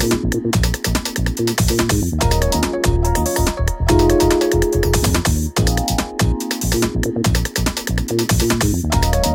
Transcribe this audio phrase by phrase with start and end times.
[0.00, 0.34] Thank
[9.16, 9.27] you.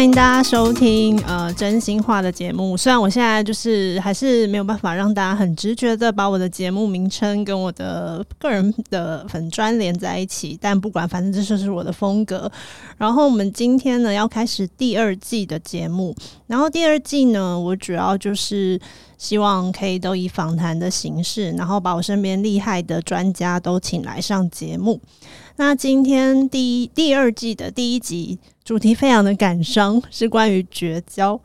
[0.00, 2.74] 欢迎大家收听呃真心话的节目。
[2.74, 12.50] 虽然我现在就是还是没有办法让大家很直觉的把我的节目名称跟我的个人的粉砖连在一起，但不管，反正这就是我的风格。
[12.96, 18.80] 然后我们今天呢要开始第二季的节目，然后第二季呢，我主要就是
[19.18, 24.98] 希望可以都以访谈的形式，然后把我身边厉害的专家都请来上节目。
[25.56, 28.38] 那今天第一第二季的第一集
[28.70, 31.36] 主题非常的感伤， 是关于绝交。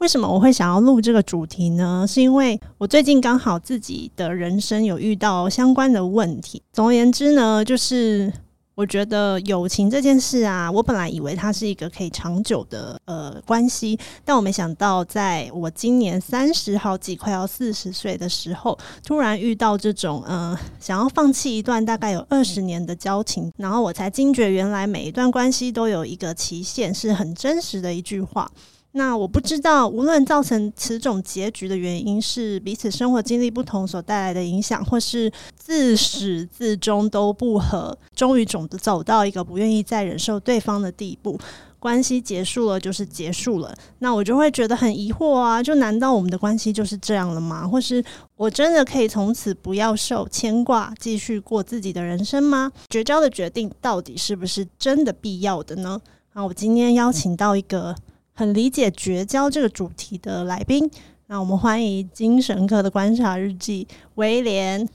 [0.00, 2.04] 为什么我会想要录这个主题呢？
[2.06, 6.60] 是因为我最近刚好自己的人生有遇到相关的问题。
[6.74, 8.30] 总而言之呢，就是
[8.74, 28.50] 我觉得友情这件事啊，我本来以为它是一个可以长久的呃关系，但我没想到，在我今年三十好几快要四十岁的时候，突然遇到这种呃想要放弃一段大概有二十年的交情，然后我才惊觉原来每一段关系都有一个期限，是很真实的一句话。
[28.96, 41.36] 那我不知道，无论造成此种结局的原因是彼此生活经历不同所带来的影响，或是自始至终都不合，终于总的走到一个不愿意再忍受对方的地步，
[41.80, 43.74] 关系结束了就是结束了。
[43.98, 47.66] 那我就会觉得很疑惑啊，就难道我们的关系就是这样了吗？
[47.66, 48.02] 或是
[48.36, 52.70] 我真的可以从此不要受牵挂，继续过自己的人生吗？
[52.90, 56.00] 绝交的决定到底是不是真的必要的呢？
[56.34, 57.96] 那我今天邀请到一个。
[58.36, 60.90] 很理解绝交这个主题的来宾，
[61.28, 64.88] 那我们欢迎精神科的观察日记威廉。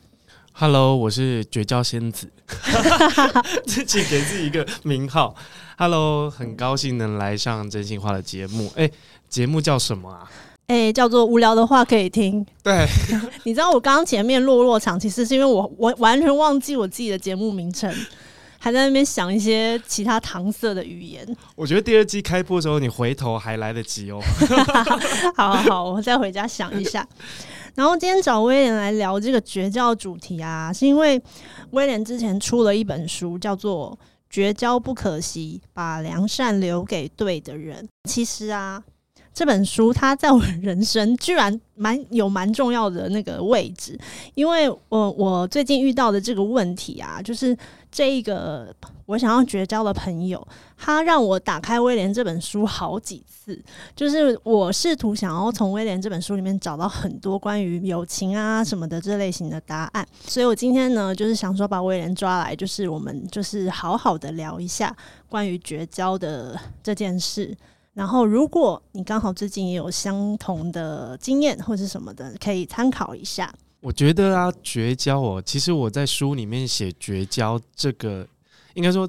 [0.52, 2.30] Hello，我是绝交仙子，
[3.66, 5.34] 自己给自己一个名号。
[5.78, 8.70] Hello，很高兴能来上真心话的节目。
[8.76, 8.92] 哎、
[9.30, 10.30] 节目叫什么啊？
[10.68, 12.46] 哎、叫做无聊的话可以听。
[12.62, 12.86] 对，
[13.46, 17.90] 你知道我刚刚前面落落场，其实是因为我我完全忘记我自己的节目名称，
[18.59, 21.25] 还在那边想一些其他搪塞的语言。
[21.56, 24.20] 我觉得第二季开播的时候，你回头还来得及哦。
[25.36, 27.08] 好好好，我再回家想一下。
[27.75, 31.22] 然后今天找威廉来聊这个绝交主题啊，是因为
[31.72, 33.98] 威廉之前出了一本书，叫做
[34.30, 37.86] 《绝交不可惜，把良善留给对的人》。
[38.09, 38.84] 其实啊，
[39.34, 43.97] 这本书它在我人生居然蛮有蛮重要的那个位置，
[44.34, 47.57] 因为我我最近遇到的这个问题啊，就是
[47.89, 48.75] 这一个
[49.06, 50.45] 我想要绝交的朋友，
[50.75, 53.57] 他让我打开威廉这本书好几次。
[53.95, 64.95] 就是我试图想要从威廉这本书里面找到很多关于友情啊什么的这类型的答案，所以我今天呢，就是想说把威廉抓来，就是我们就是好好的聊一下
[65.28, 67.57] 关于绝交的这件事。
[68.00, 73.54] 然后，如果你刚好最近也有相同的经验或是什么的，可以参考一下。
[73.82, 78.26] 我觉得啊，绝交哦，其实我在书里面写绝交这个，
[78.74, 79.06] 应该说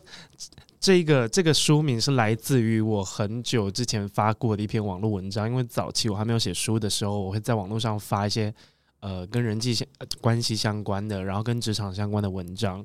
[0.81, 5.49] 这个这个书名是来自于我很久之前发过的一篇网络文章。
[5.49, 8.53] 因为早期我还没有写书的时候，我会在网络上发一些
[8.99, 9.87] 呃跟人际相、
[10.21, 12.85] 关系相关的，然后跟职场相关的文章。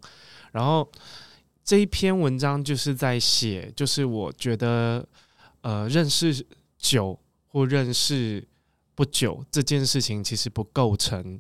[0.52, 0.88] 然后
[1.64, 5.04] 这一篇文章就是在写，就是我觉得
[5.66, 6.46] 呃认识
[6.78, 8.48] 久或认识
[8.94, 11.40] 不久这件事情，其实不构成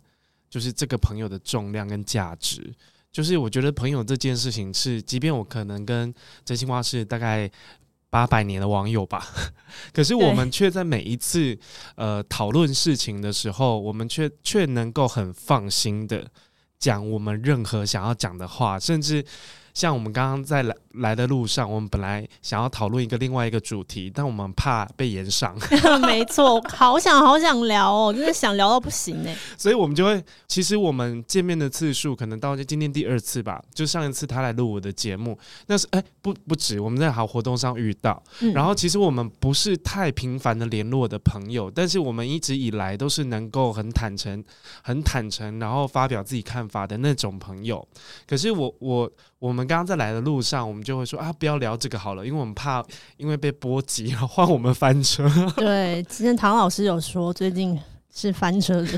[0.50, 2.74] 就是这个朋友的重量跟价值。
[3.12, 6.12] 就是我觉得朋友这件事情是，即便我可能跟
[6.44, 7.50] 真心话是大概
[8.10, 9.24] 八百年的网友吧，
[9.94, 11.56] 可是我们却在每一次
[11.96, 16.28] 呃讨论事情的时候，我们却却能够很放心的
[16.80, 19.24] 讲我们任何想要讲的话，甚至
[19.76, 25.56] 像我们刚刚在来来的路上，我们本来想要讨论一个另外一个主题，但我们怕被延上，
[26.02, 35.38] 没错，好想好想聊哦，真的想聊到不行哎、所以我们就会，其实我们见面的次数可能到今天第二次吧，就上一次他来录我的节目，
[35.68, 38.54] 那是哎、不不止，我们在好活动上遇到，嗯。
[38.54, 44.42] 然后其实我们不是太频繁的联络的朋友，但是我们一直以来都是能够很坦诚、
[44.82, 47.86] 很坦诚，然后发表自己看法的那种朋友。
[48.26, 49.12] 可是我我
[49.46, 52.84] 我们刚刚在来的路上，我们就会说啊，不要聊这个好了，因为我们怕
[53.18, 55.30] 因为被波及，然后换我们翻车。
[55.56, 57.80] 对，之前唐老师有说，最近
[58.12, 58.98] 是翻车的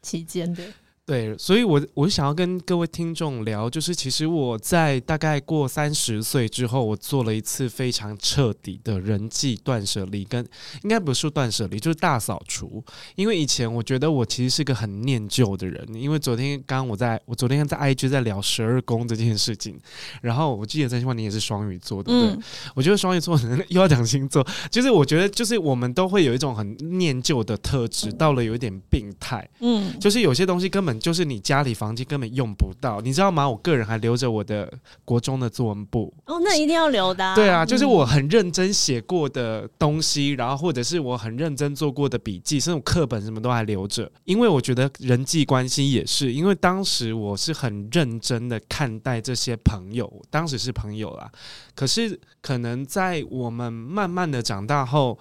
[0.00, 0.66] 期间对。
[1.12, 10.42] 对，所以我我想要跟各位听众聊，就是其实我在大概过三十岁之后，我做了一次非常彻底的人际断舍离，跟
[10.82, 12.82] 应该不是断舍离，就是大扫除。
[13.14, 19.78] 因为以前我觉得我其实是个很念旧的人，因为昨天刚刚我在我昨天在 IG 在聊十二宫这件事情，
[20.22, 22.42] 然后我记得这句话你也是双鱼座，对不对？
[22.74, 23.38] 我觉得双鱼座
[23.68, 31.01] 又要讲星座，就是我觉得就是我们都会有一种很念旧的特质，到了有一点病态，嗯，就是有些东西根本。
[31.02, 33.46] 就是你家里房间根本用不到，你知道吗？
[33.48, 34.72] 我个人还留着我的
[35.04, 37.34] 国中的作文簿哦，那一定要留的。
[37.34, 44.10] 对啊，就是我很认真写过的东西，然后或者是我很认真做过的笔记，甚至课本什么都还留着。
[44.24, 51.28] 因为我觉得人际关系也是，因为当时我是很认真的看待这些朋友，当时是朋友啦。
[51.74, 55.18] 可是可能在我们慢慢的长大后。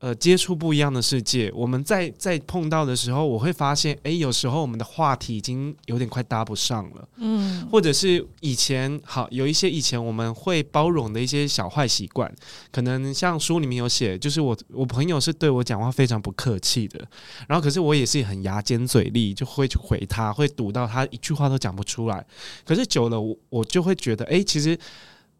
[0.00, 12.34] 呃，接触不一样的世界，我们在在碰到的时候，我会发现，哎，有时候我们的话题已经有点快搭不上了，嗯，或者是以前好有一些以前我们会包容的一些小坏习惯，
[12.72, 16.98] 可能像书里面有写，就是我我朋友是对我讲话非常不客气的，
[17.46, 22.24] 然后可是我也是很牙尖嘴利，就会去回他，会堵到他一句话都讲不出来，
[22.64, 24.78] 可是久了我我就会觉得，哎，其实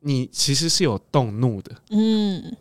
[0.00, 2.54] 你其实是有动怒的，嗯。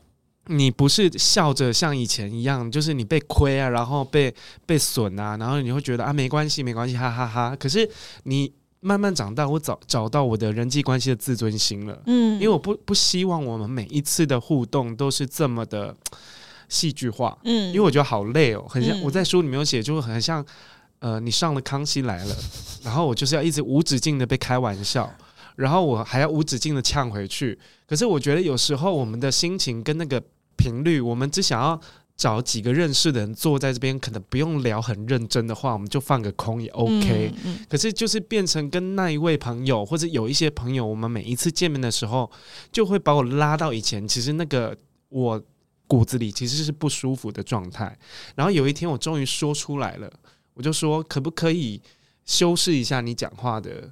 [0.52, 4.34] 你不是笑着像以前一样，就是你被亏啊，然后被
[4.66, 7.56] 被损啊，然后你会觉得啊没关系没关系哈哈哈。
[7.56, 7.88] 可是
[8.24, 15.96] 你慢慢长大，我找找到我的人际关系的自尊心了，嗯，因为我不不希望我们每一次的互动都是这么的
[16.68, 20.44] 戏剧化，嗯，因为我觉得好累哦，很像我在书里面有写，就很像
[20.98, 22.36] 呃你上了康熙来了，
[22.84, 25.14] 然后我就是要一直无止境的被开玩笑。
[25.56, 30.24] 然后我还要无止境的呛回去，可是我觉得有时候我们的心情跟那个
[30.60, 31.80] 频率，我们只想要
[32.18, 37.32] 找几个认识的人坐在这边，可能不用聊很认真的话，我们就放个空也 OK。
[37.70, 42.30] 可是就是变成跟那一位朋友，或者有一些朋友，我们每一次见面的时候，
[42.74, 44.78] 就会把我拉到以前，其实那个
[45.08, 45.42] 我
[45.88, 47.98] 骨子里其实是不舒服的状态。
[48.36, 50.12] 然后有一天我终于说出来了，
[50.54, 51.82] 我就说可不可以
[52.26, 53.92] 修饰一下你讲话的。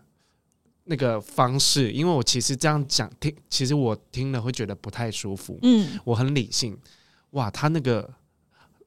[0.88, 5.60] 那个方式，因为我其实这样讲听，其实我听了会觉得不太舒服。
[5.62, 6.78] 嗯，我很理性。
[7.32, 8.10] 哇，他那个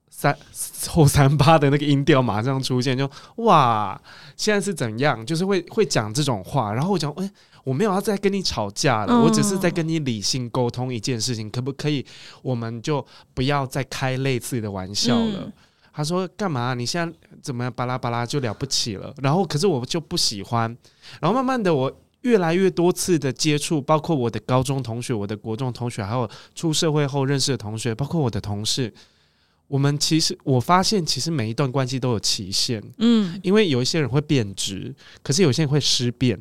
[0.09, 0.37] 三
[0.89, 4.01] 后三八的那个音调马上出现，就哇，
[4.37, 5.25] 现在是怎样？
[5.25, 6.73] 就是会会讲这种话。
[6.73, 7.31] 然后我讲，哎，
[7.65, 12.05] 我没有要再跟你吵架了，我只是在跟你理性沟通一件事情，可不可以？
[12.43, 15.53] 我们就不要再开类似的玩笑了。
[16.01, 16.73] 他说：“干嘛？
[16.73, 19.15] 你现在怎么巴拉巴拉就了不起了？
[19.23, 20.75] 然后可是我就不喜欢。
[21.21, 28.91] 然后慢慢的，我越来越多次的接触，包括我的高中同学、我的国中同学，还有出社会后认识的同学，包括我的同事。
[29.69, 32.83] 我们其实我发现，其实每一段关系都有期限。
[32.97, 36.41] 嗯，因为有一些人会变质，可是有些人会失变。”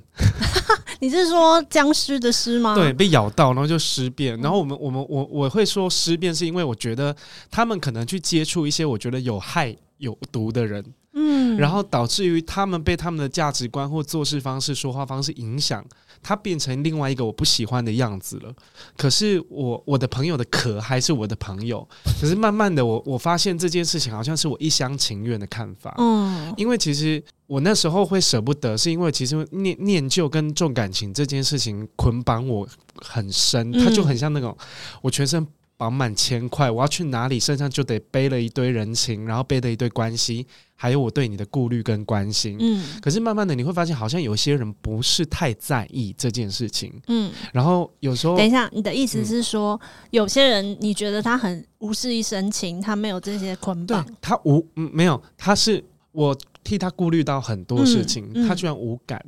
[0.99, 2.75] 你是说僵尸的尸吗？
[2.75, 4.39] 对，被咬到，然后就尸变。
[4.41, 7.15] 然后我们，我们，我我会说尸变，是因为我觉得
[7.49, 15.83] 他们可能去接触一些我觉得有害、有毒的人，嗯，然后导致于他们被他们的价值观或做事方式、说话方式影响。
[16.21, 18.53] 他变成另外一个我不喜欢的样子了。
[18.97, 21.87] 可是我我的朋友的壳还是我的朋友。
[22.19, 25.95] 可是慢慢的，我我发现这件事情好像是我一厢情愿的看法。
[25.97, 34.55] 嗯，因为其实我那时候会舍不得，是因为其实念念旧跟重感情这件事情捆绑我很深，它就很像那种
[35.01, 35.45] 我全身。
[35.79, 40.45] 绑满千块，我要去哪里，身上就得背了一堆人情，然后背了一堆关系，
[40.75, 42.57] 还有我对你的顾虑跟关心。
[42.59, 46.93] 嗯，可是慢慢的你会发现，好像有些人不是太在意这件事情。
[47.07, 49.79] 嗯，然后有时候，等一下，你的意思是说，
[50.11, 55.81] 有些人你觉得他很无事一身情，他没有这些捆绑，他无没有，他是
[56.11, 59.23] 我替他顾虑到很多事情，他居然无感。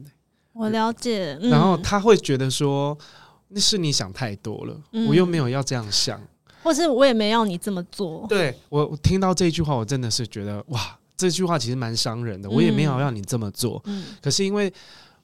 [0.52, 2.98] 我了解，然后他会觉得说，
[3.48, 4.78] 那是你想太多了，
[5.08, 6.22] 我又没有要这样想。
[6.64, 8.26] 或是我也没要你这么做。
[8.30, 12.50] 对我，听到这句话，我真的是觉得哇，这句话其实蛮伤人的。
[12.50, 14.06] 我也没有要你这么做，嗯。
[14.22, 14.72] 可是因为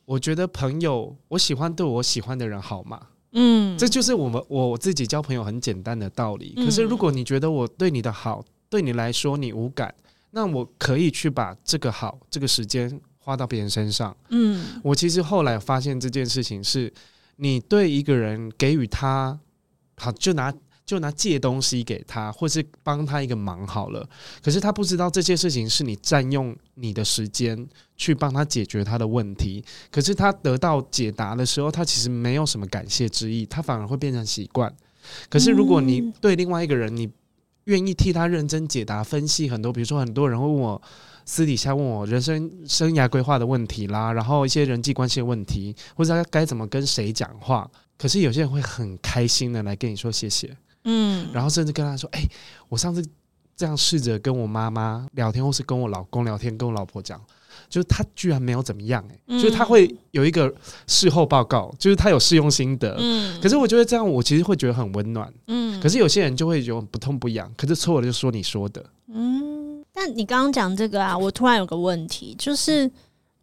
[0.05, 3.01] 我觉得朋友，我喜欢对我喜欢的人好嘛，
[3.33, 3.77] 嗯。
[3.77, 6.53] 这就是我们我自己交朋友很简单的道理。
[6.55, 9.93] 可是如果你觉得我对你的好，对你来说你无感，
[10.31, 14.15] 那我可以去把这个好这个时间花到别人身上。
[14.29, 14.81] 嗯。
[14.83, 16.91] 我其实后来发现这件事情是，
[17.35, 19.39] 你对一个人给予他
[19.97, 20.53] 好，就拿。
[20.87, 24.09] 就拿借东西给他，或是帮他一个忙好了。
[24.41, 27.67] 可是他不知道这些事情是你占用你的时间
[27.97, 29.61] 去帮他解决他的问题。
[29.91, 34.73] 可是他得到解答的时候，他其实没有什么感谢之意，他反而会变成习惯。
[35.29, 37.09] 可是如果你对另外一个人，你
[37.65, 40.81] 愿意替他认真解答、分析很多，比如说很多人会问我
[41.25, 47.69] 私底下问我人生生涯规划的问题啦，然后一些人际关系的问题，或者他该怎么跟谁讲话。
[47.97, 52.27] 可是有些人会很开心的来跟你说谢谢，嗯，然后甚至跟他说：“哎、
[52.69, 53.03] 我上次
[53.55, 57.19] 这样试着跟我妈妈聊天，或是跟我老公聊天，跟我老婆讲，
[57.67, 60.53] 就是他居然没有怎么样、哎、嗯就是他会有一个
[60.85, 62.95] 事后报告，就是他有试用心得。
[62.99, 65.31] 嗯，可是我觉得这样，我其实会觉得很温暖。
[65.47, 72.89] 嗯，可是有些人就会有不痛不痒，可是错了就说你说的，嗯，但你刚刚讲这个啊，我突然有个问题，就是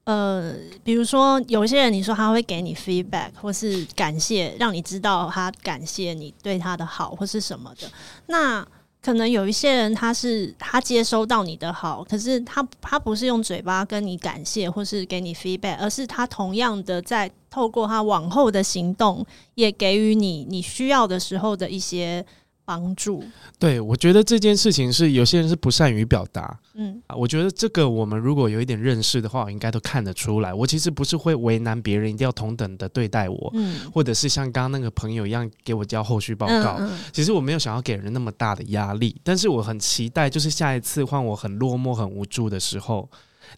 [0.05, 7.91] 呃，比如说有些人你说他会给你 feedback 或是感谢，让你知道他感谢你对他的好或是什么的，
[8.27, 8.67] 那。
[9.05, 19.23] 可能有一些人，他是他接收到你的好，可是他他不是用嘴巴跟你感谢或是给你 feedback，而是他同样的在透过他往后的行动，
[19.57, 22.25] 也给予你你需要的时候的一些
[22.65, 23.23] 帮助。
[23.59, 27.17] 对我觉得这件事情是有些人是不善于表达嗯啊。
[27.17, 30.53] 我觉得这个我们如果有一点认识的话，我应该都看得出来。
[30.53, 36.77] 我其实不是会为难别人，一定要同等的对待我，嗯，或者是像刚刚那个朋友一样给我交后续报告。
[36.79, 43.09] 嗯嗯其实我没有想要给人那么大的压力，但是我很期待，就是下一次换我很落寞、很无助的时候，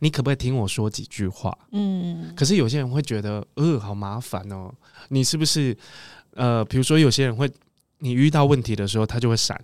[0.01, 1.57] 你可不可以听我说几句话？
[1.73, 4.73] 嗯可是有些人会觉得，呃，好麻烦哦。
[5.09, 5.77] 你是不是？
[6.35, 7.51] 呃，比如说有些人会，
[8.07, 9.61] 你遇到问题的时候，他就会闪。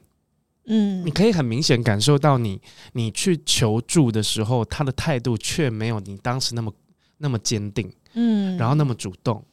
[0.67, 2.61] 嗯你可以很明显感受到你，
[2.93, 6.73] 你去求助的时候，他的态度却没有你当时那么
[7.19, 9.45] 那么坚定，嗯然后那么主动。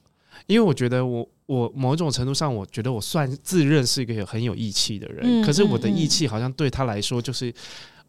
[0.48, 7.54] 因为我觉得我我某种程度上，我觉得我算自认是一个有很有义气的人，嗯可是我的义气好像对他来说就是。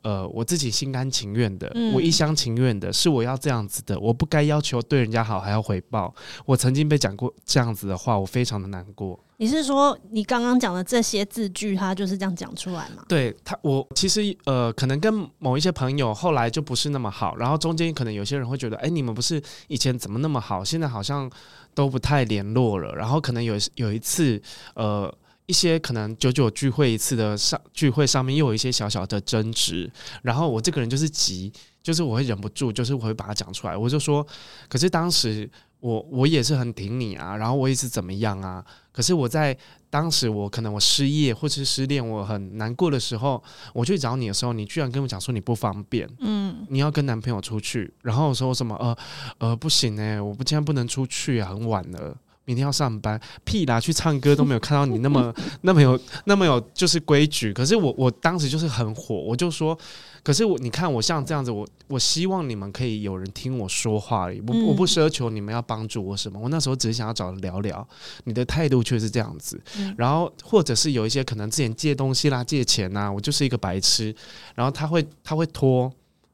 [0.03, 6.15] 呃，我自己心甘情愿的，嗯我一厢情愿的，是我要这样子的，我不该要求对人家好还要回报。
[6.47, 9.19] 我曾经被讲过这样子的话，我非常的难过。
[9.37, 13.03] 你是说你刚刚讲的这些字句，他就是这样讲出来吗？
[13.09, 21.31] 对他，我其实呃，可能跟某一些朋友后来就不是那么好，然后中间可能有些人会觉得，哎，你们不是以前怎么那么好，现在好像
[21.75, 22.95] 都不太联络了。
[22.95, 24.41] 然后可能有有一次，
[24.75, 25.11] 呃，
[25.51, 29.91] 一些可能久久聚会一次的上聚会上面又有一些小小的争执，
[30.23, 31.53] 然后我这个人就是急，
[31.83, 34.25] 就是我会忍不住，就是我会把它讲出来，我就说，
[34.69, 39.57] 可是当时我我也是很挺你啊，然后我也是怎么样啊，可是我在
[39.91, 43.43] 当时我可能我失业或是失恋，我很难过的时候，
[43.75, 48.97] 我去找你的时候，你居然跟我讲说你不方便，嗯你要跟男朋友出去，然后我说什么呃
[49.39, 52.17] 呃不行哎、我不今天不能出去啊，很晚了。
[52.51, 53.79] 明天要上班，屁啦！
[53.79, 57.53] 去唱歌都没有看到你那么 那么有那么有就是规矩。
[57.53, 59.79] 可是我我当时就是很火，我就说，
[60.25, 66.41] 可是我你看我像这样子，我我希望你们可以有人听我说话而已，我嗯我不奢求你们要帮助我什么。
[66.41, 67.87] 我那时候只是想要找人聊聊，
[68.25, 69.61] 你的态度却是这样子。
[69.79, 74.13] 嗯然后或者是有一些可能之前借东西啦、借钱呐，我就是一个白痴，
[74.57, 75.93] 然后他会他会拖，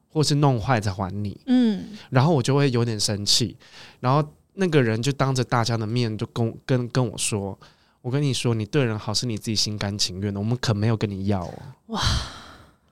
[0.09, 3.55] 或是弄坏再还你，嗯然后我就会有点生气，
[3.99, 7.57] 然后那个人就当着大家的面就跟跟跟我说。
[8.03, 11.53] 我跟你说，你对人好是你自己心甘情愿的，我们可没有跟你要哦。
[11.87, 12.01] 哇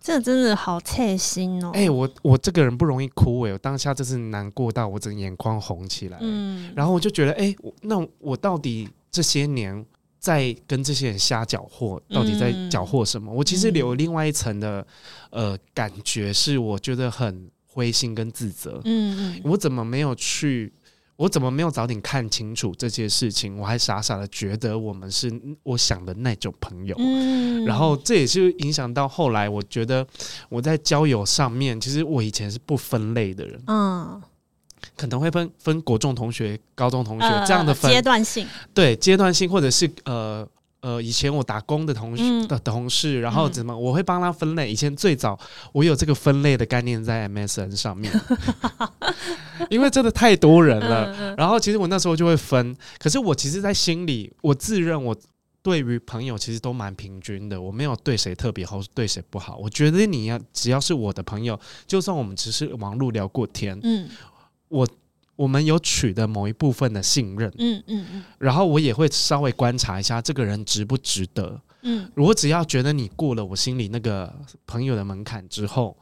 [0.01, 1.71] 这真的好贴心哦。
[1.73, 6.17] 哎、我我这个人不容易哭哎、我当下就是难过到我整个眼眶红起来。
[6.19, 9.85] 嗯，然后我就觉得，哎、我那我到底这些年
[10.19, 13.31] 在跟这些人瞎搅和，到底在搅和什么？
[13.31, 14.85] 我其实有另外一层的
[15.29, 18.81] 呃感觉，是我觉得很灰心跟自责。
[18.83, 20.73] 嗯嗯我怎么没有去？
[21.17, 23.57] 我怎么没有早点看清楚这些事情？
[23.57, 25.31] 我还傻傻的觉得我们是
[25.63, 26.95] 我想的那种朋友。
[26.99, 30.05] 嗯然后这也是影响到后来，我觉得
[30.49, 34.21] 我在交友上面，其实我以前是不分类的人，嗯，
[34.95, 40.47] 可能会分分国中同学、高中同学、呃这样的分阶段性，对阶段性，或者是呃
[40.85, 44.71] 呃，以前我打工的同事、嗯的同事，然后嗯怎么我会帮他分类。
[44.71, 45.35] 以前最早
[45.73, 48.13] 我有这个分类的概念在 MSN 上面，
[49.71, 51.35] 因为真的太多人了。
[51.35, 55.15] 然后其实我那时候就会分，可是我其实，在心里我自认我。
[55.65, 59.57] 对于朋友其实都蛮平均的，我没有对谁特别好，对谁不好。
[59.57, 64.07] 我觉得你要只要是我的朋友，就算我们只是网络聊过天，嗯
[64.67, 64.87] 我
[65.47, 71.59] 们有取得某一部分的信任，嗯嗯嗯然后我也会稍微观察一下这个人值不值得。
[71.81, 74.33] 嗯我只要觉得你过了我心里那个
[74.65, 75.95] 朋友的门槛之后，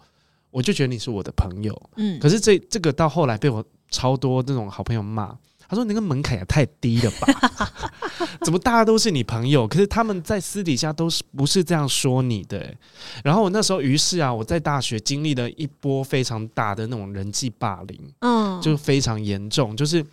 [0.52, 1.90] 我就觉得你是我的朋友。
[1.96, 5.36] 嗯，可是这这个到后来被我超多这种好朋友骂，
[5.74, 7.72] 他说那个门槛也太低了吧？
[8.46, 12.78] 怎么大家都是你朋友，可是他们在私底下都是不是这样说你的欸、
[13.24, 18.00] 然后我那时候于是啊，我在大学经历了一波非常大的那种人际霸凌。
[18.20, 20.06] 嗯就非常严重，就是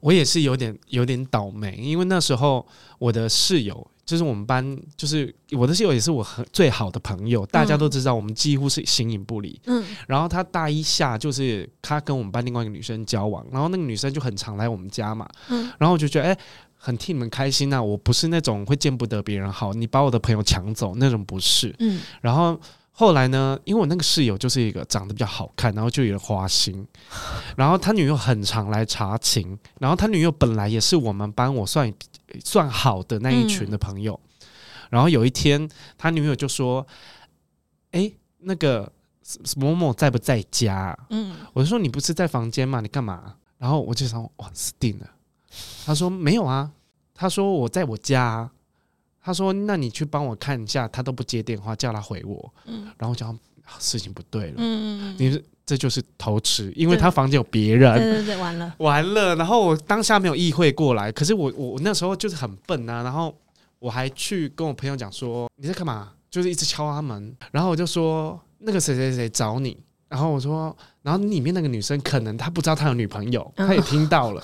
[0.00, 2.66] 我也是有点有点倒霉，因为那时候
[2.98, 9.60] 我的室友就是我们班，就是我的室友也是我很最好的朋友，大家都知道我们几乎是形影不离。
[9.66, 16.38] 嗯然后他大一下就是他跟我们班另外一个女生交往，然后那个女生就很常来我们家嘛，嗯然后我就觉得哎。
[16.84, 21.72] 很替你们开心呐、我不是那种会见不得别人好，你把我的朋友抢走那种不是。
[21.78, 22.58] 嗯然后
[23.02, 26.86] 后来呢，因为我那个室友就是一个长得比较好看，然后就有点花心，
[27.58, 31.92] 然后他女友很常来查寝，然后他女友本来也是我们班我算
[32.44, 34.20] 算好的那一群的朋友，
[34.88, 35.68] 然后有一天
[35.98, 36.86] 他女友就说
[37.90, 38.92] ：“哎，那个
[39.56, 42.80] 某某在不在家啊、嗯我就说：“你不是在房间吗？
[42.80, 45.10] 你干嘛？”然后我就想：“哇，死定了。”
[45.84, 46.70] 他说：“没有啊。”
[47.12, 48.52] 他说：“我在我家啊。”
[49.22, 52.84] 他说：“那你去帮我看一下，他都不接电话，叫他回我。”嗯。
[52.98, 53.30] 然后我讲
[53.64, 58.16] 啊事情不对了，嗯，你是这就是偷吃，因为他房间有别对人。
[58.16, 63.32] 对对，完了，完了，然后我当下没有意会过来，可是我我我那时候就是很笨啊，然后
[63.78, 74.42] 我还去跟我朋友讲说你在干嘛，就是一直敲他门，然后我就说那个谁谁谁找你，然后我说，然后里面那个女生可能她不知道她有女朋友，她也听到了，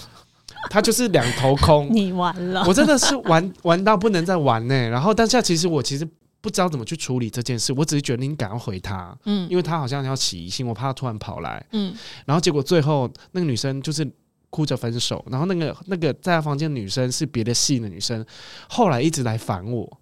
[0.71, 6.07] 她就是两头空， 你完了，我真的是玩玩到不能再玩呢、然后当下其实我其实
[6.41, 11.65] 不知道怎么去处理这件事，我只是觉得你赶快回他，嗯因为他好像要起疑心，我怕他突然跑来。
[11.73, 11.95] 嗯
[12.27, 14.09] 然后结果最后那个女生就是
[14.51, 18.25] 哭着分手，然后那个那个在他房间的女生是别的系的女生，
[18.69, 19.99] 后来一直来烦我，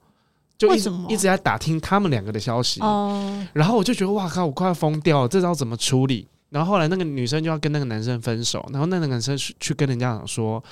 [0.59, 2.81] 就一直一直在打听他们两个的消息。
[2.81, 6.29] 哦，然后我就觉得哇靠，我快要疯掉了，这招怎么处理？
[6.51, 10.63] 然后后来那个女生就要跟那个男生分手，然后那个男生去去跟人家讲说，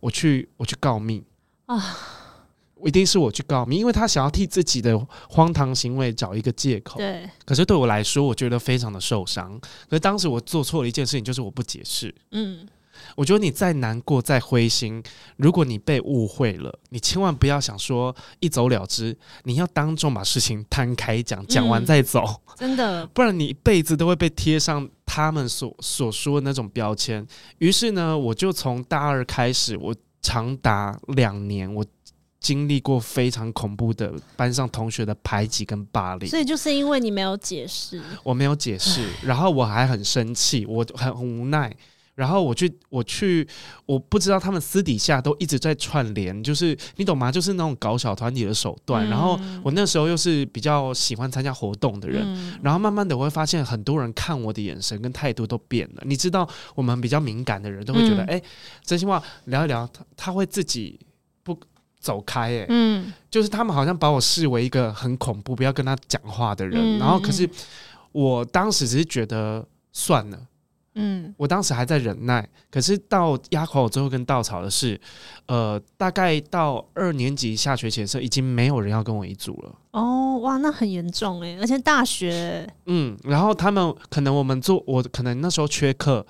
[0.00, 1.22] 我去我去告密
[1.66, 1.96] 啊，
[2.84, 4.98] 一定是我去告密，因为他想要替自己的
[5.28, 6.98] 荒唐行为找一个借口。
[6.98, 9.58] 对，可是对我来说，我觉得非常的受伤。
[9.88, 12.14] 可是当时我做错了一件事情，就是我不解释。
[12.30, 12.66] 嗯
[13.16, 15.02] 我觉得你再难过、再灰心，
[15.36, 27.26] 如果你被误会了，你千万不要想说一走了之，你要当众把事情摊开讲，讲完再走，真的， 不然你一辈子都会被贴上他们所所说的那种标签。
[27.58, 31.84] 于是呢，我就从大二开始，我长达两年，我
[32.40, 36.28] 经历过非常恐怖的班上同学的排挤跟霸凌。
[36.28, 41.74] 所以就是因为你没有解释，我没有解释，然后我还很生气，我很很无奈。
[42.14, 43.46] 然后我去，我去，
[43.86, 47.32] 我不知道他们私底下都一直在串联，就是你懂吗？
[47.32, 49.06] 就是那种搞小团体的手段。
[49.08, 56.02] 嗯然后我那时候又是比较喜欢参加活动的人，嗯然后慢慢的我会发现很多人看我的眼神跟态度都变了。
[56.06, 58.42] 你知道，我们比较敏感的人都会觉得，嗯哎、
[58.84, 60.98] 真心话聊一聊，他他会自己
[61.42, 61.58] 不
[61.98, 66.80] 走开、哎、嗯就是他们好像把我视为一个很恐怖、不要跟他讲话的人。
[66.80, 67.48] 嗯然后可是
[68.12, 70.38] 我当时只是觉得算了，
[70.94, 72.46] 嗯我当时还在忍耐。
[72.70, 75.00] 可是到压垮我最后根稻草的是，
[75.46, 79.72] 呃，大概到二年级下学期的时候，已经没有人要跟我一组了。
[79.92, 86.24] 哦哇，那很严重哎，而且大学，嗯，然后他们可能我们做，我可能那时候缺课，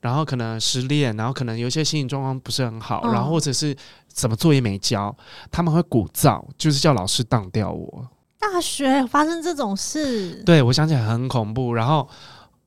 [0.00, 3.76] 然后可能失恋，然后可能有一些心理状况不是很好，嗯然后或者是
[4.14, 5.14] 什么作业没交，
[5.50, 8.08] 他们会鼓噪，就是叫老师当掉我。
[8.38, 12.08] 大学发生这种事，对我想起来很恐怖，然后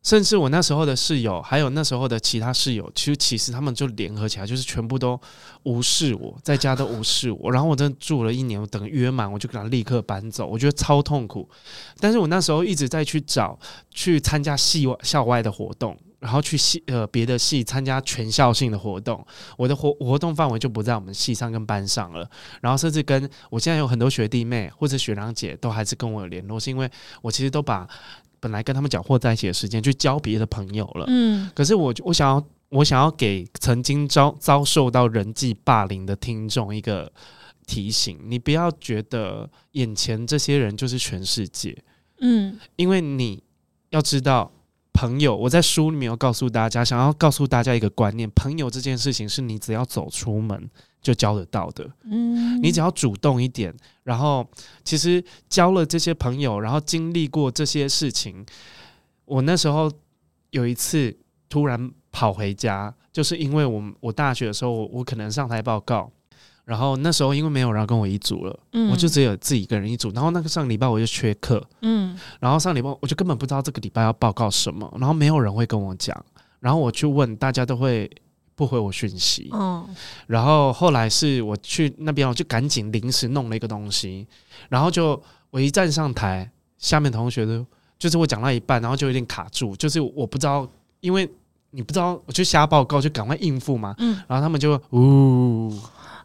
[0.04, 5.20] 甚至我那时候的室友，还有那时候的其他室友，其实其实他们就联合起来，就是全部都
[5.64, 7.50] 无视我，在家都无视我。
[7.52, 11.50] 然后我真的住了一年，我等约满我就给他立刻搬走，我觉得超痛苦。
[12.00, 13.58] 但是我那时候一直在去找
[13.92, 15.98] 去参加系外校外的活动。
[16.20, 22.26] 然后去系呃别的系参加全校性的活动，我的活活动范围就不在我们系上跟班上了。
[22.62, 26.90] 然后甚至跟我现在有很多学弟妹或者学长姐都还是跟我有联络，是因为
[27.22, 27.86] 我其实都把
[28.44, 31.06] 本来跟他们搅和在一起的时间去交别的朋友了。
[31.08, 37.10] 嗯可是我我想要我想要给曾经遭遭受到人际霸凌的听众一个
[37.66, 41.82] 提醒：你不要觉得眼前这些人就是全世界，
[42.20, 43.42] 嗯因为你
[43.92, 44.52] 要知道。
[44.96, 50.70] 朋友，我在书里面有告诉大家，想要告诉大家一个观念：朋友这件事情是你只要走出门
[51.04, 51.88] 就交得到的。
[52.06, 53.72] 嗯，你只要主动一点，
[54.04, 54.48] 然后
[54.84, 58.44] 其实交了这些朋友，然后经历过这些事情，
[59.26, 59.92] 我那时候
[60.50, 61.16] 有一次
[61.50, 66.10] 突然跑回家，就是因为我我大学的时候，我我可能上台报告，
[66.66, 68.90] 然后那时候因为没有人跟我一组了，嗯。
[68.90, 72.18] 我就只有自己一个人一组，然后那个上个礼拜我就缺课，嗯。
[72.40, 76.26] 然后上礼拜我就根本不知道这个礼拜要报告什么，然后没有人会跟我讲，
[76.60, 78.10] 然后我去问，大家都会
[78.56, 79.88] 不回我讯息，嗯。
[80.28, 84.28] 然后后来是我去那边，我就赶紧临时弄了一个东西，
[84.70, 87.66] 然后就我一站上台，下面同学都
[87.98, 90.68] 就是我讲到一半，然后就有点卡住，就是我不知道，
[91.00, 91.30] 因为
[91.72, 94.16] 你不知道，我就瞎报告，就赶快应付嘛，嗯。
[94.28, 95.74] 然后他们就呜，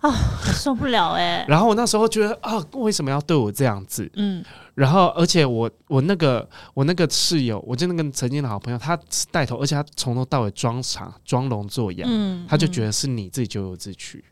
[0.02, 4.10] 我受不了哎、然后我那时候觉得啊，为什么要对我这样子？
[4.14, 8.96] 嗯然后，而且我我那个我那个室友，我就那个曾经的好朋友，他
[9.32, 14.24] 带头，而且他从头到尾装傻装聋作哑，嗯，他就觉得得是你自己咎由自取。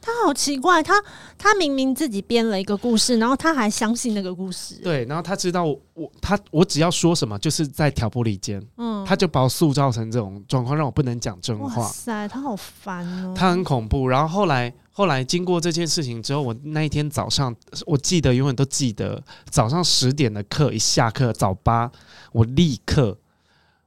[0.00, 0.94] 他好奇怪，他
[1.36, 11.82] 他明明自己编了一个故事，然后他还相信那个故事，对，然后他知道我我他我只要说什么，就是在挑拨离间，嗯，他就把我塑造成这种状况，让我不能讲真话哇话。
[11.88, 14.06] 塞，他好烦哦，他很恐怖。
[14.06, 17.54] 然后后来后来经过这件事情之后，我那一天早上，
[17.86, 21.90] 我记得永远都记得，早上十点的课一下课早八，
[22.32, 23.16] 我立刻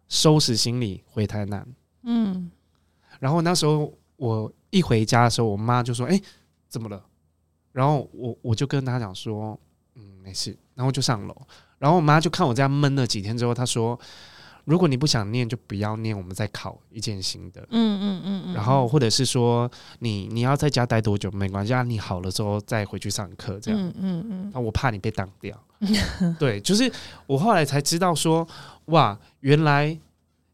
[0.07, 1.67] 收拾行李回台南。
[2.03, 2.49] 嗯
[3.19, 6.19] 然后那时候我一回家的时候，我妈就说：“哎、
[6.67, 7.01] 怎么了？”
[7.71, 9.57] 然后我我就跟她讲说
[9.95, 11.35] ：“嗯，没事。”然后就上楼。
[11.77, 13.97] 然后我妈就看我这样闷了几天之后，她说
[14.65, 23.79] ：“如果你不想念，就不要念，我们再考一件新的。”嗯嗯嗯嗯，然后或者是说你你要在家待多久没关系，啊，你好了之后再回去上课这样。
[23.79, 25.57] 嗯嗯嗯那、我怕你被挡掉。
[26.39, 26.89] 对，就是
[27.27, 28.47] 我后来才知道说，
[28.85, 29.99] 哇，原来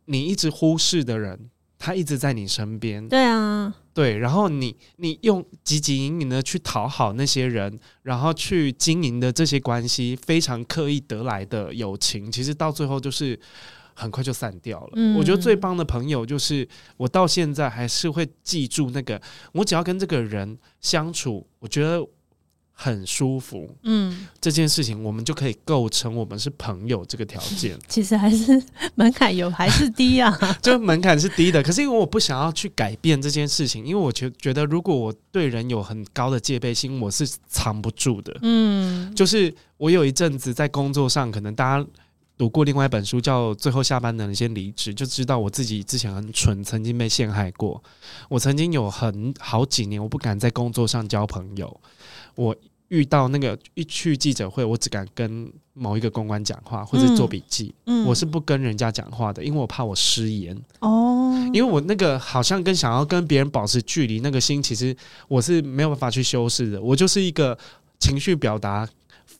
[0.05, 3.07] 你一直忽视的人，他一直在你身边。
[3.07, 13.39] 对啊，对，然后你你用汲汲营营的去讨好那些人，然后去经营的这些关系，非常刻意得来的友情，其实到最后就是
[13.99, 14.93] 很快就散掉了。
[14.95, 22.03] 嗯我觉得最棒的朋友就是我到现在还是会记住那个，我只要跟这个人相处，我觉得
[22.71, 27.77] 很舒服，嗯，这件事情我们就可以构成我们是朋友这个条件。
[27.89, 28.63] 其实还是
[28.95, 30.31] 门槛有还是低啊，
[30.63, 38.33] 就门槛是低的，可是因为我不想要去改变这件事情，因为我觉觉得如果我对人有很高的戒备心，我是藏不住的。
[38.43, 41.85] 嗯，就是我有一阵子在工作上，可能大家
[42.39, 47.83] 读过另外一本书叫《最后下班的人先离职》，就知道我自己之前很蠢，曾经被陷害过。
[48.29, 51.81] 我曾经有很好几年，我不敢在工作上交朋友。
[52.35, 52.55] 我
[52.87, 60.57] 遇到那个一去记者会，我只敢跟某一个公关讲话或者做笔记，嗯我是不跟人家讲话的，因为我怕我失言。
[60.79, 64.95] 哦，因为我那个好像跟想要跟别人保持距离那个心，其实
[65.27, 66.81] 我是没有办法去修饰的。
[66.81, 67.57] 我就是一个
[67.99, 68.87] 情绪表达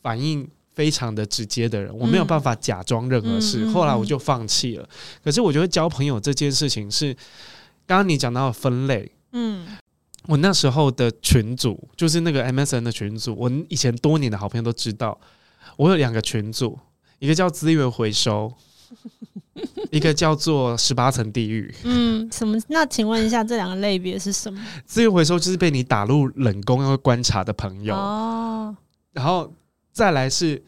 [0.02, 3.66] 反应非常的直接的人，我没有办法假装任何事。
[3.68, 4.90] 后来我就放弃了。
[5.24, 7.14] 可是我觉得交朋友这件事情是，
[7.86, 9.12] 刚刚你讲到分类。
[9.32, 9.66] 嗯
[10.28, 15.18] 我那时候的群组就是那个 MSN 的群组，我以前多年的好朋友都知道，
[15.76, 16.78] 我有两个群组，
[17.18, 18.54] 一个叫资源回收，
[19.90, 21.74] 一个叫做十八层地狱。
[21.84, 22.60] 嗯，什么？
[22.68, 24.62] 那请问一下，这两个类别是什么？
[24.86, 28.76] 资源回收就是被你打入冷宫要观察的朋友，哦，
[29.14, 29.52] 然后
[30.00, 30.64] 再来是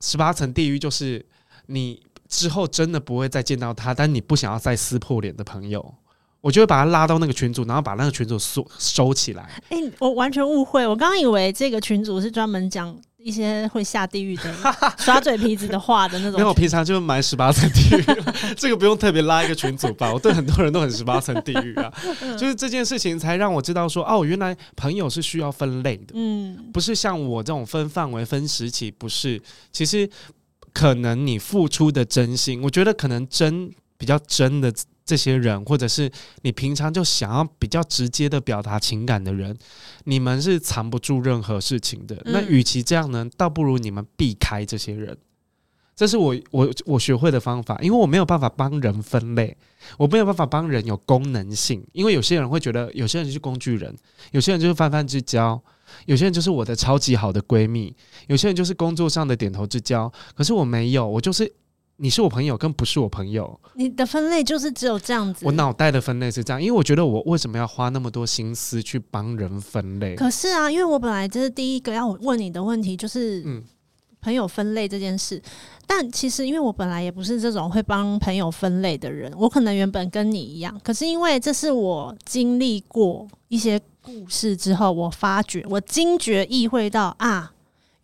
[0.00, 1.26] 十八层地狱，就是
[1.66, 5.94] 你之后真的不会再见到他，但你不想要再撕破脸的朋友，
[6.40, 9.60] 我就会把他拉到那个群组，然后把那个群组收收起来。
[9.70, 14.54] 哎、我完全误会，我刚刚以为这个群组是专门讲一些会下地狱的
[14.98, 16.54] 耍嘴皮子的话的那种没有，我。
[16.54, 18.04] 平常就蛮十八层地狱，
[18.56, 20.12] 这个不用特别拉一个群组吧。
[20.12, 21.92] 我对很多人都很十八层地狱啊，
[22.38, 26.12] 就是这件事情才让我知道说，哦，原来朋友是需要分类的。
[26.14, 29.42] 嗯不是像我这种分范围、分时期，不是。
[29.72, 30.08] 其实
[30.72, 34.72] 可能你付出的真心，我觉得可能真比较真的
[35.04, 36.10] 这些人，或者是
[36.42, 39.56] 你平常就想要比较直接的表达情感的人，
[40.04, 42.16] 你们是藏不住任何事情的。
[42.24, 45.16] 嗯那与其这样呢，倒不如你们避开这些人。
[45.94, 49.56] 这是我我我学会的方法，因为我没有办法帮人分类，
[49.96, 53.96] 我没有办法帮人有功能性，因为有些人会觉得，有些人是工具人，
[54.32, 55.58] 有些人就是泛泛之交，
[56.04, 60.12] 有些人就是我的超级好的闺蜜，有些人就是工作上的点头之交。
[60.34, 61.50] 可是我没有，我就是
[61.98, 63.58] 你是我朋友，跟不是我朋友。
[63.74, 65.46] 你的分类就是只有这样子。
[65.46, 70.14] 我脑袋的分类是这样，因为我觉得我为什么要花那么多心思去帮人分类？
[70.14, 73.64] 可是啊，因为我本来这是第一个要问你的问题，就是嗯
[74.20, 75.40] 朋友分类这件事。
[75.86, 87.52] 但其实因为我本来也不是这种会帮朋友分类的人，我可能原本跟你一样，可是因为这是我经历过一些故事之后，我发觉我惊觉意会到啊。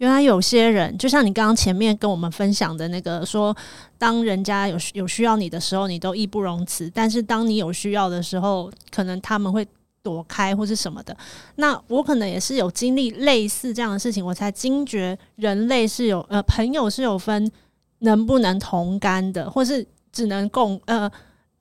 [0.02, 3.56] 原来有些人，就像你刚刚前面跟我们分享的那个，说
[3.96, 9.64] 当人家有有需要你的时候，你都义不容辞；但是当你有需要的时候，可能他们会
[10.02, 11.16] 躲开或是什么的。
[11.54, 17.48] 那我可能也是有经历类似这样的事情，我才惊觉人类是有呃朋友是有分
[18.00, 21.08] 能不能同甘的，或是只能共呃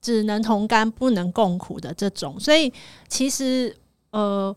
[0.01, 2.39] 只能同甘不能共苦的这种。
[2.39, 2.73] 所以
[3.07, 3.77] 其实
[4.09, 4.55] 呃，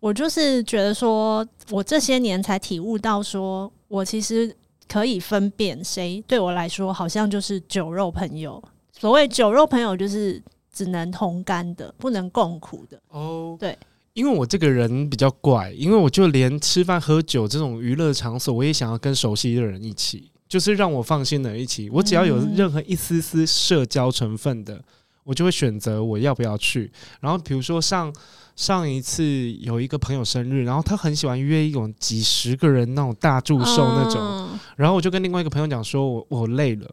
[0.00, 4.54] 我就是觉得说，我这些年才体悟到说，我其实
[4.88, 8.62] 可以分辨谁对我来说好像就是酒肉朋友。
[8.92, 13.00] 所谓酒肉朋友，就是只能同甘的，不能共苦的。
[13.08, 13.76] 哦，对，
[14.12, 21.90] 因为我这个人比较怪，因为我就连吃饭喝酒这种娱乐场所，我也想要跟熟悉的人一起，就是让我放心的一起。
[21.90, 24.80] 我只要有任何一丝丝社交成分的，
[25.28, 26.90] 我就会选择我要不要去。
[27.20, 28.10] 然后比如说上
[28.56, 36.88] 上一次有一个朋友生日，然后他很喜欢约一种几十个人那种大祝寿那种，嗯然后我就跟另外一个朋友讲说，我我累了。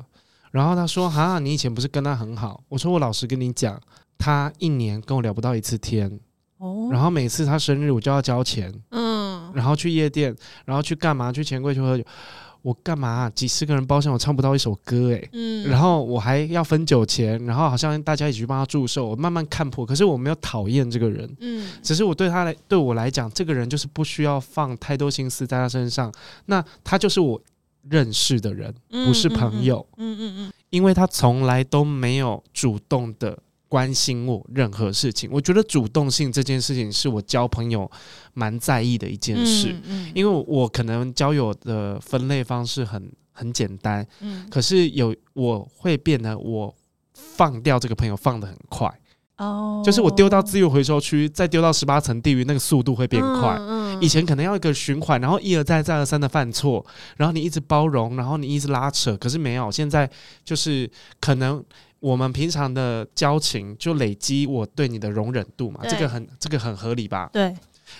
[0.52, 3.80] 然后他说：“哈，你以前不是跟他很好？”我说：“我老实跟你讲，
[4.18, 6.20] 他一年跟我聊不到一次天。
[6.58, 11.32] 哦，然后每次他生日，我就要交钱，嗯，然后去夜店，然后去干嘛？
[11.32, 12.04] 去钱柜去喝酒。
[12.66, 19.86] 我干嘛、几十个人包厢，我唱不到一首歌诶、嗯，然后我还要分酒钱，然后好像大家一起去帮他祝寿，我慢慢看破。
[19.86, 21.70] 可是我没有讨厌这个人，嗯。
[21.84, 26.12] 只是我对他来对我来讲，这个人就是不需要放太多心思在他身上。
[26.48, 27.40] 那他就是我
[27.88, 33.38] 认识的人，不是朋友，嗯嗯嗯因为他从来都没有主动的
[33.76, 35.30] 关心我任何事情。
[35.30, 37.92] 我觉得主动性这件事情是我交朋友
[38.34, 44.48] 蛮在意的一件嗯，事，嗯因为我可能交友的分类方式很很简单，嗯。
[44.50, 46.74] 可是有我会变得我
[47.14, 48.90] 放掉这个朋友放的很快，
[49.40, 53.58] 哦，就是我丢到资源回收区，再丢到十八层地狱，那个速度会变快。
[53.60, 54.02] 嗯。
[54.02, 56.86] 以前可能要一个循环，然后一而再再而三的犯错，
[57.18, 60.10] 然后你一直包容，然后你一直拉扯，可是没有，现在
[60.46, 61.62] 就是可能
[62.06, 67.28] 我们平常的交情就累积我对你的容忍度嘛，这个很这个很合理吧？
[67.34, 67.52] 对，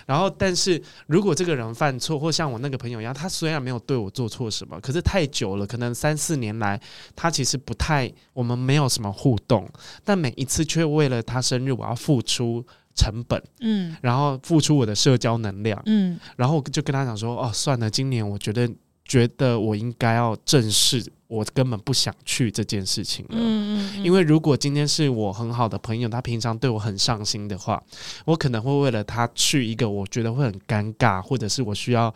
[0.06, 6.80] 然后，但是如果这个人犯错，或像我那个朋友一样，他虽然没有对我做错什么，可是太久了，可能三四年来，
[7.16, 9.68] 他其实不太，我们没有什么互动，
[10.04, 12.64] 但每一次却为了他生日，我要付出
[12.94, 13.96] 成本，嗯。
[14.00, 16.16] 然后付出我的社交能量，嗯。
[16.36, 18.70] 然后我就跟他讲说，哦，算了，今年我觉得
[19.04, 23.34] 觉得我应该要正视，我根本不想去这件事情了。
[23.34, 27.82] 嗯嗯，因为如果今天是我很好的朋友，他平常对我很上心的话，
[28.24, 32.14] 我可能会为了他去一个我觉得会很尴尬，或者是我需要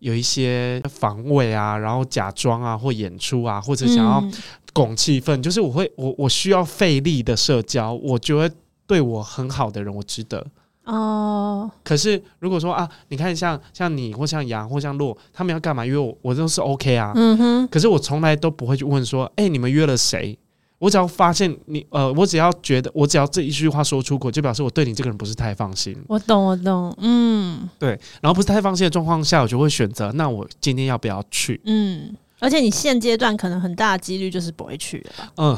[0.00, 4.32] 有一些防卫啊，然后假装啊或演出啊，或者想要嗯
[4.72, 8.54] 拱气氛，就是我会我我需要费力的社交，我觉得
[8.86, 10.44] 对我很好的人，我值得。
[10.84, 15.86] 哦，可是如果说啊，你看像像你或像杨或像洛，他们要干嘛？
[15.86, 17.12] 约我，我都是 OK 啊。
[17.14, 20.36] 嗯哼，可是我从来都不会去问说，哎、你们约了谁？
[20.78, 25.96] 我只要发现你，呃，我只要觉得，我只要这一句话说出口，就表示我对你这个人不是太放心。
[26.08, 27.90] 我懂我懂，嗯对，
[28.20, 31.60] 然后不是太放心的状况下，我就会选择，那我今天要不要去？
[31.66, 35.06] 嗯，而且你现阶段可能很大的几率就是不会去？
[35.36, 35.56] 嗯，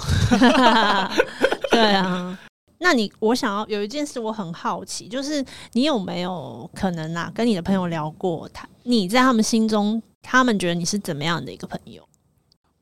[1.72, 2.38] 对啊。
[2.84, 5.42] 那你，我想要有一件事我很好奇，就是
[5.72, 12.06] 你有没有可能啊，跟你的朋友聊过他，你在他们心中，他们觉得你是怎么样的一个朋友？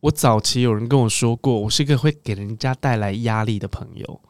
[0.01, 4.21] 我早期有人跟我说过，我是一个会给人家带来压力的朋友。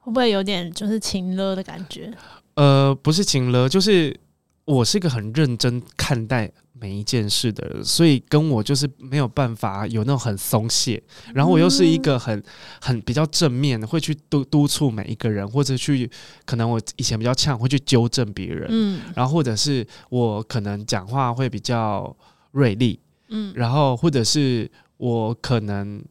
[0.00, 2.12] 会不会有点就是情勒的感觉？
[2.54, 4.18] 呃，不是情了，就是
[4.64, 11.02] 我是一个很认真看待每一件事的人，所以跟我就是没有办法有那种很松懈。
[11.34, 12.42] 然后我又是一个很
[12.80, 16.10] 很比较正面，会去督督促每一个人，或者去
[16.46, 18.66] 可能我以前比较呛，会去纠正别人。
[18.70, 22.16] 嗯然后或者是我可能讲话会比较
[22.52, 26.02] 锐利，嗯然后或者是我可能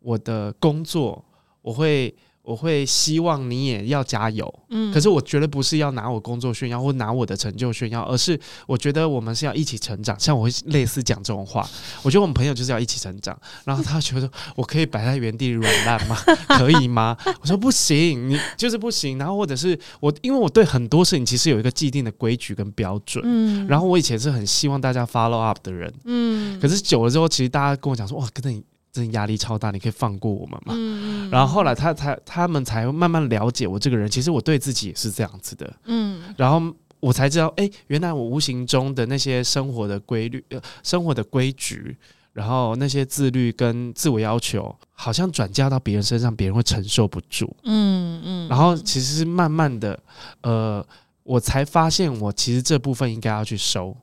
[0.00, 1.22] 我的工作
[1.60, 2.14] 我会
[2.50, 10.18] 我会希望你也要加油，嗯可是我绝对不是要拿我工作炫耀或拿我的成就炫耀，而是我觉得我们是要一起成长。
[10.18, 11.64] 像我会类似讲这种话，
[12.02, 13.38] 我觉得我们朋友就是要一起成长。
[13.64, 16.16] 然后他觉得我可以摆在原地软烂吗？
[16.58, 17.16] 可以吗？
[17.40, 19.16] 我说不行，你就是不行。
[19.16, 23.22] 然后或者是我，因为我对很多事情其实有一个既定的规矩跟标准。
[23.24, 30.74] 嗯然后我以前是很希望大家 follow up 的人，嗯可是久了之后，其实大家跟我讲说，哇，真的真的压力超大，你可以放过我们吗？
[30.76, 36.20] 嗯然后后来他才他们才慢慢了解我这个人，其实我对自己也是这样子的，嗯。
[36.36, 41.96] 然后我才知道，哎，原来我无形中的那些生活的规律、呃、生活的规矩，
[42.32, 47.54] 然后那些自律跟自我要求，好像转嫁到别人身上，别人会承受不住。
[47.62, 49.98] 嗯嗯，然后其实是慢慢的，
[50.42, 50.84] 呃，
[51.22, 53.96] 我才发现我其实这部分应该要去收，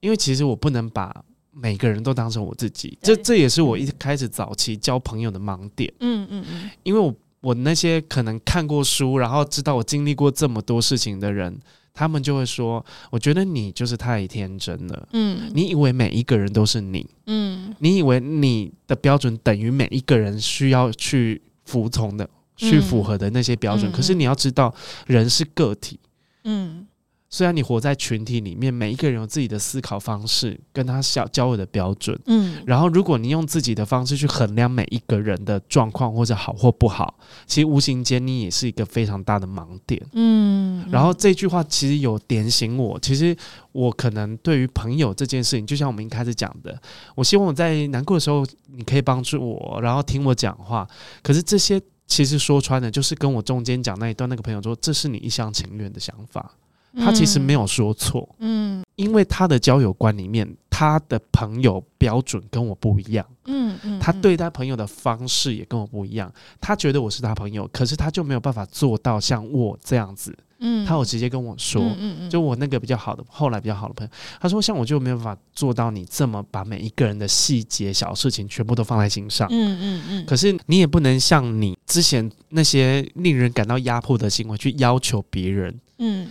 [0.00, 1.14] 因为其实我不能把
[1.54, 6.70] 每个人都当成我自己，这这也是我一开始早期交朋友的盲点，嗯嗯嗯。
[6.82, 11.56] 因为我我那些可能看过书，然后知道我经历过这么多事情的人，
[11.92, 15.08] 他们就会说，我觉得你就是太天真了。
[15.12, 15.50] 嗯。
[15.54, 17.74] 你以为每一个人都是你，嗯。
[17.78, 23.90] 你以为你的标准等于每一个人需要去服从的、去符合的那些标准。
[23.90, 23.92] 嗯。
[23.92, 24.74] 可是你要知道，
[25.06, 26.00] 人是个体，
[26.44, 26.86] 嗯
[27.34, 32.16] 虽然你活在群体里面，每一个人有自己的思考方式，跟他交交友的标准。
[32.26, 40.00] 嗯然后，如果你用自己的方式去衡量每一个人的状况或者好或不好，其实无形间你也是一个非常大的盲点。
[40.12, 43.36] 嗯，然后这句话其实有点醒我，其实
[43.72, 46.80] 我可能对于朋友这件事情，就像我们一开始讲的，
[47.16, 50.86] 我希望我在难过的时候你可以帮助我，然后听我讲话。
[51.20, 56.52] 可是这些其实说穿了，就是跟我中间讲那一段那个朋友说，这是你一厢情愿的想法，
[56.96, 58.82] 他其实没有说错，嗯。
[58.96, 63.26] 因为他的交友观里面，他的朋友标准跟我不一样。
[63.46, 70.32] 嗯嗯，他对待朋友的方式也跟我不一样，他觉得我是他朋友，可是他就没有办法做到像我这样子。
[70.60, 72.30] 嗯，他有直接跟我说，嗯嗯。
[72.30, 79.48] 就我那个比较好的，后来比较好的朋友，他说像我就没有办法做到你这么把每一个人的细节小事情全部都放在心上。
[79.50, 86.28] 嗯嗯嗯，可是你也不能像你之前那些令人感到压迫的行为去要求别人，嗯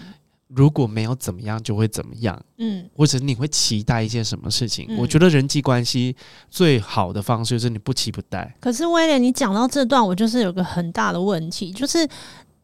[0.56, 4.86] 如果没有怎么样就会怎么样，嗯或者你会期待一些什么事情。
[4.89, 6.16] 嗯我觉得人际关系
[6.50, 8.56] 最好的方式就是你不期不待。
[8.60, 12.08] 可是威廉，你讲到这段，我就是有个很大的问题，就是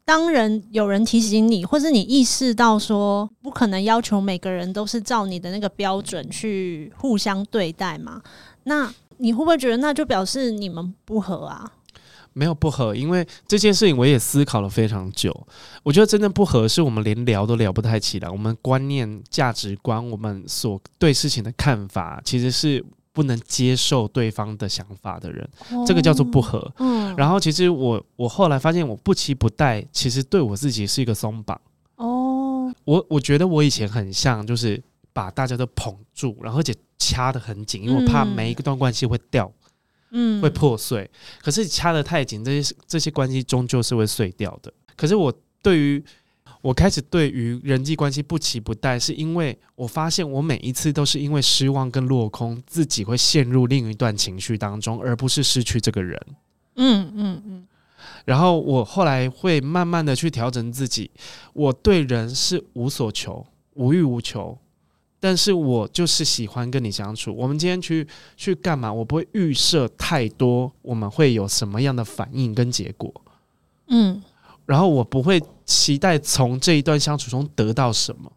[0.05, 8.21] 当人有人提醒你，或是你意识到说不可能要求每个人都是照你的那个标准去互相对待嘛，
[8.63, 11.71] 那你会不会觉得那就表示你们不合啊？
[12.33, 15.35] 没有不合，因为这件事情我也思考了非常久。
[15.83, 18.29] 我觉得真正不合，是我们连聊都聊不太起来。
[18.29, 25.49] 我们观念、价值观，我们所对事情的看法，其实是不能接受对方的想法的人，
[25.85, 26.71] 这个叫做不合。
[26.77, 31.59] 嗯，然后，其实我我后来发现，我不期不待，其实对我自己是一个松绑。
[31.95, 39.51] 哦，我我觉得我以前很像，就是把大家都捧住，然后而且掐得很紧，因为我怕嗯每一段关系会掉。
[40.11, 41.09] 嗯，会破碎。
[41.41, 44.71] 可是掐得太紧，这些这些关系终究是会碎掉的。
[44.95, 46.03] 可是我对于
[46.61, 56.19] 我开始对于人际关系不期不待，是因为我发现我每一次都是因为失望跟落空，自己会陷入另一段情绪当中，而不是失去这个人。
[56.75, 57.67] 嗯嗯嗯
[58.25, 61.09] 然后我后来会慢慢的去调整自己，
[61.53, 64.57] 我对人是无所求、无欲无求，
[65.19, 67.35] 但是我就是喜欢跟你相处。
[67.35, 68.91] 我们今天去去干嘛？
[68.91, 73.13] 我不会预设太多，我们会有什么样的反应跟结果，
[73.87, 74.21] 嗯
[74.65, 78.31] 然后我不会期待从这一段相处中得到什么。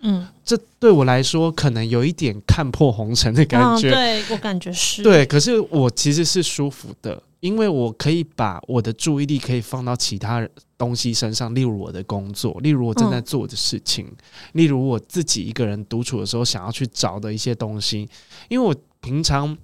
[0.00, 3.90] 嗯，这对我来说，可能有一点看破红尘的感觉。
[3.90, 14.12] 嗯对我感觉是，对，可是我其实是舒服的，因为我可以把我的注意力可以放到其他东西身上，例如我的工作，例如我正在做的事情，
[14.54, 18.08] 例如我自己一个人独处的时候想要去找的一些东西。
[18.48, 19.56] 因为我平常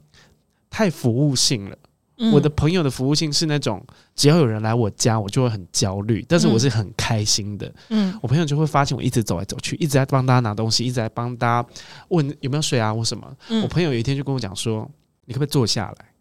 [0.71, 1.77] 太服务性了，
[2.19, 7.75] 嗯我的朋友的服务性是那种只要有人来我家，我就会很焦虑，但是我是很开心的。
[7.89, 11.69] 嗯我朋友就会发现我一直走来走去，一直在帮大家拿东西，一直在帮大家
[12.09, 13.37] 问有没有水啊或什么。
[13.49, 14.89] 嗯我朋友有一天就跟我讲说
[15.27, 16.12] ：“你可不可以坐下来？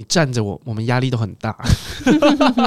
[0.00, 1.54] 你站着我，我们压力都很大。”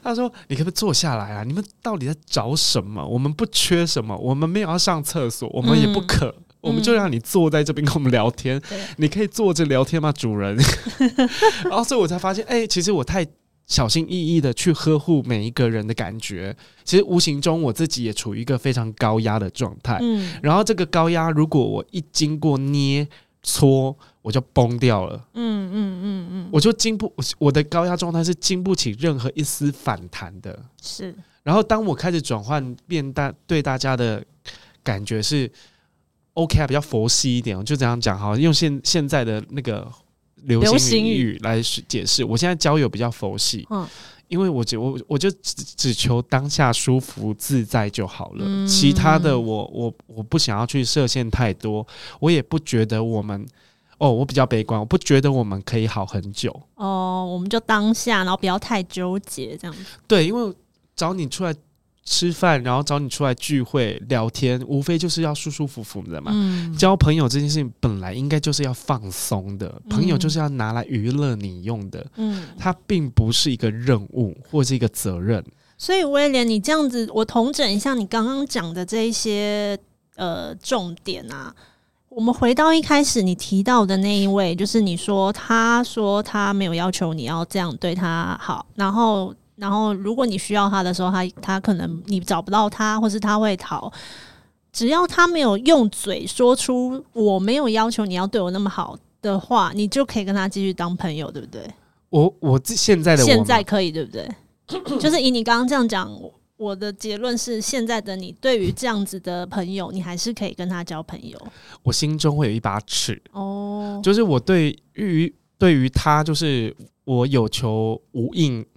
[0.00, 1.42] 他说：“你可不可以坐下来啊？
[1.42, 3.04] 你们到底在找什么？
[3.04, 6.32] 我们不缺什么，我们没有要上厕所，我们也不渴。
[6.60, 10.56] 我们就让你坐在这边跟我们聊天，对你可以坐着聊天吗，主人？
[11.68, 13.26] 然后所以我才发现，哎、其实我太
[13.66, 19.98] 小心翼翼的去呵护每一个人的感觉，其实无形中我自己也处于一个非常高压的状态。
[20.00, 23.08] 嗯然后这个高压，如果我一经过捏
[23.42, 30.58] 搓，我就崩掉了，嗯嗯嗯嗯，我就经不我的高压状态是经不起任何一丝反弹的。
[30.80, 31.14] 是。
[31.42, 34.24] 然后当我开始转换变大，对大家的
[34.84, 35.50] 感觉是
[36.34, 39.90] OK 啊，比较佛系一点，我就这样讲哈，用现现在的那个
[40.36, 42.24] 流流行语来解释。
[42.24, 43.84] 我现在交友比较佛系，嗯
[44.32, 51.86] 因为我就我我就只只求当下舒服自在就好了，嗯其他的我我我不想要去设限太多，
[52.18, 53.46] 我也不觉得我们
[53.98, 56.50] 哦，我比较悲观，我不觉得我们可以好很久。
[56.76, 59.84] 哦，我们就当下，然后不要太纠结这样子。
[60.08, 60.54] 对，因为
[60.96, 61.54] 找你出来
[62.04, 66.32] 吃饭，然后找你出来聚会聊天，无非就是要舒舒服服的嘛。
[66.34, 75.44] 嗯交朋友这件事情本来应该就是要放松的，朋友嗯就是要拿来娱乐你用的，嗯，它并不是一个任务或是一个责任。
[75.78, 79.78] 所以威廉，你这样子，我统整一下你刚刚讲的这一些
[80.16, 81.54] 呃重点啊。
[82.08, 93.92] 我们回到一开始你提到的那一位，就是你说他说他没有要求你要这样对他好，然后然后如果你需要他的时候，他他可能你找不到他，或是他会逃。
[94.72, 101.62] 只要他没有用嘴说出我没有要求你要对我那么好的话，你就可以跟他继续当朋友，对不对？
[102.08, 104.26] 我我现在的我现在可以，对不对？
[104.98, 111.38] 就是以你刚刚这样讲，我我的结论是，现在的你对于这样子的朋友，你还是可以跟他交朋友
[111.82, 114.00] 我心中会有一把尺，哦。
[114.02, 116.74] 就是我对于对于他，就是
[117.04, 118.68] 我有求无应，不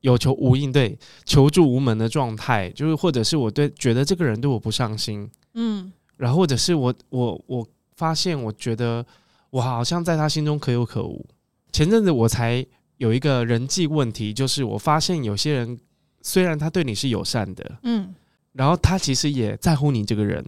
[0.00, 9.04] 有求无应，对求助无门的状态，就是或者是我对觉得这个人对我不上心，嗯然后或者是我我我发现我觉得
[9.50, 11.24] 我好像在他心中可有可无。
[11.72, 12.64] 前阵子我才
[12.96, 15.78] 有一个人际问题，就是我发现有些人
[16.22, 18.14] 虽然他对你是友善的，嗯
[18.52, 20.44] 然后他其实也在乎你这个人，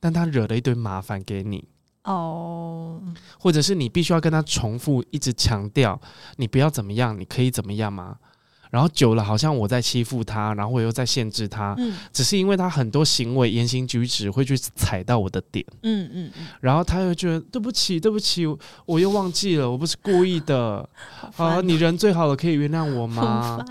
[0.00, 1.68] 但他惹了一堆麻烦给你。
[2.02, 3.00] 哦，
[3.38, 6.00] 或者是你必须要跟他重复，一直强调
[6.36, 8.16] 你不要怎么样，你可以怎么样吗？
[8.70, 18.46] 然后久了，好像我在欺负他，然后我又在限制他，嗯只是因为他很多行为、言行举止会去踩到我的点，嗯嗯嗯，然后他又觉得对不起，对不起，
[18.84, 20.78] 我又忘记了，我不是故意的
[21.20, 21.30] 啊！
[21.36, 23.64] 好烦你人最好了，可以原谅我好吗？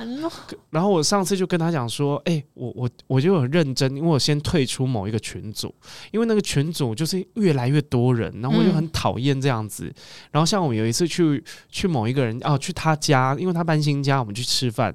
[0.70, 5.74] 然后我上次就跟他讲说，哎、我我我就很认真，因为我先退出某一个群组，
[6.12, 9.94] 因为那个群组就是越来越多人，然后我就很讨厌这样子。
[10.32, 14.95] 然后像我们有一次去去某一个人哦，去他家，因为他搬新家，我们去吃饭，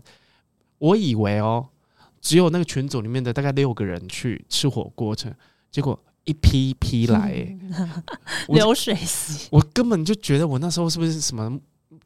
[0.81, 1.69] 我以为哦，
[2.21, 5.33] 只有那个群组里面的大概六个人去吃火锅去，
[5.71, 7.59] 结果一批一批来、 欸
[8.49, 11.59] 流水席， 我根本就觉得我那时候是不是什么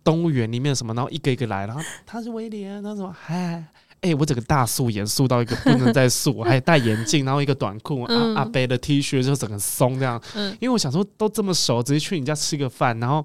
[0.03, 3.64] 动物园里面什么，然后一个一个来，然后他是威廉，他什么嗨。
[4.01, 10.22] 哎、我整个大素颜素到一个不能再素，我还戴眼镜，然后一个短裤，嗯啊阿贝的 T 恤就整个松这样。
[10.35, 13.25] 嗯因为我想说都这么熟，直接去你家吃个饭，然后，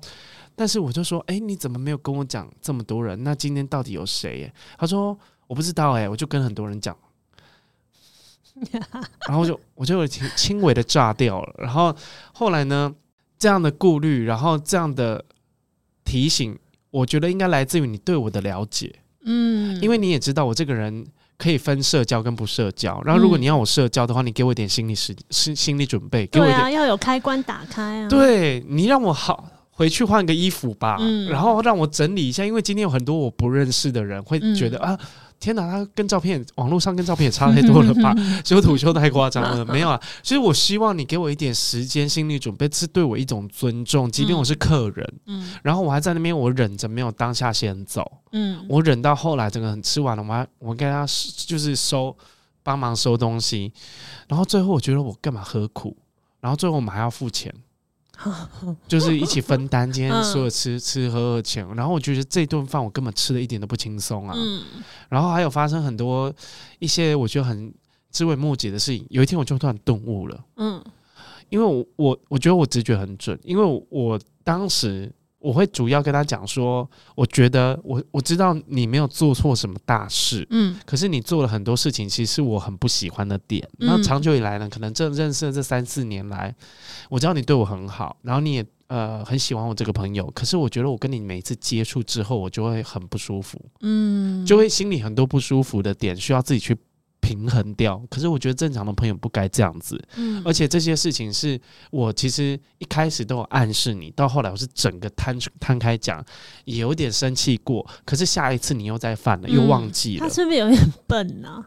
[0.55, 3.21] 但是我就说，哎、你怎么没有跟我讲这么多人？
[3.25, 4.39] 那今天到底有谁？
[4.39, 4.53] 耶？
[4.77, 5.19] 他说
[5.49, 6.95] 我不知道，哎，我就跟很多人讲，
[9.27, 11.55] 然后就我就有轻轻微的炸掉了。
[11.57, 11.93] 然后
[12.31, 12.93] 后来呢，
[13.37, 15.25] 这样的顾虑，然后这样的
[16.05, 16.57] 提醒，
[16.91, 18.93] 我觉得应该来自于你对我的了解，
[19.25, 21.05] 嗯，因为你也知道我这个人。
[21.41, 34.99] 可以分社交跟不社交，然后如果嗯你要我社交的话，你给我一点心理时心心理准备，给我一点要有开关打开啊。，对你让我好回去换个衣服吧，嗯然后让我整理一下，因为今天有很多我不认识的人会觉得、嗯啊，
[35.39, 38.13] 天哪，他跟照片网络上跟照片也差太多了吧，
[38.43, 39.99] 修图修太夸张了，没有啊。
[40.21, 51.05] 所以我希望你给我一点时间、心理准备，是对我一种尊重，即便我是客人，嗯然后我还在那边，我忍着没有当下先走，嗯，我忍到后来整个很吃完了，我还我跟他
[51.47, 52.15] 就是收
[52.61, 53.71] 帮忙收东西，
[54.27, 55.95] 然后最后我觉得我干嘛何苦，
[56.41, 57.53] 然后最后我们还要付钱。
[58.87, 64.61] 就是一起分担今天嗯所有吃吃喝喝钱，然后我觉得这顿饭我根本吃的一点都不轻松啊，嗯。
[65.09, 66.33] 然后还有发生很多
[66.79, 67.73] 一些我觉得很
[68.11, 69.05] 枝微末节的事情。
[69.09, 70.83] 有一天我就突然顿悟了，嗯。
[71.49, 83.67] 因为我我我觉得我直觉很准，因为我我当时我会主要跟他讲说，我觉得我我知道你没有做错什么大事，嗯可是你做了很多事情，其实是我很不喜欢的点。
[83.79, 86.53] 嗯那长久以来呢，可能这认识的这三四年来，
[87.09, 90.29] 我知道你对我很好，然后你也呃很喜欢我这个朋友。
[90.31, 96.75] 可是我觉得我跟你每一次接触之后，我就会很不舒服，嗯，就会心里很多不舒服的点需要自己去
[97.21, 98.01] 平衡掉。
[98.09, 101.59] 可是我觉得正常的朋友不该这样子，嗯，而且这些事情是
[101.91, 106.23] 我其实一开始都有暗示你，到后来我是整个摊摊开讲，
[106.65, 107.85] 也有点生气过。
[108.05, 110.27] 可是下一次你又再犯了，又忘记了。
[110.27, 111.65] 他是不是有点笨啊？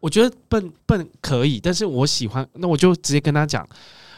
[0.00, 3.66] 我觉得笨笨可以，但是我喜欢，那我就直接跟他讲。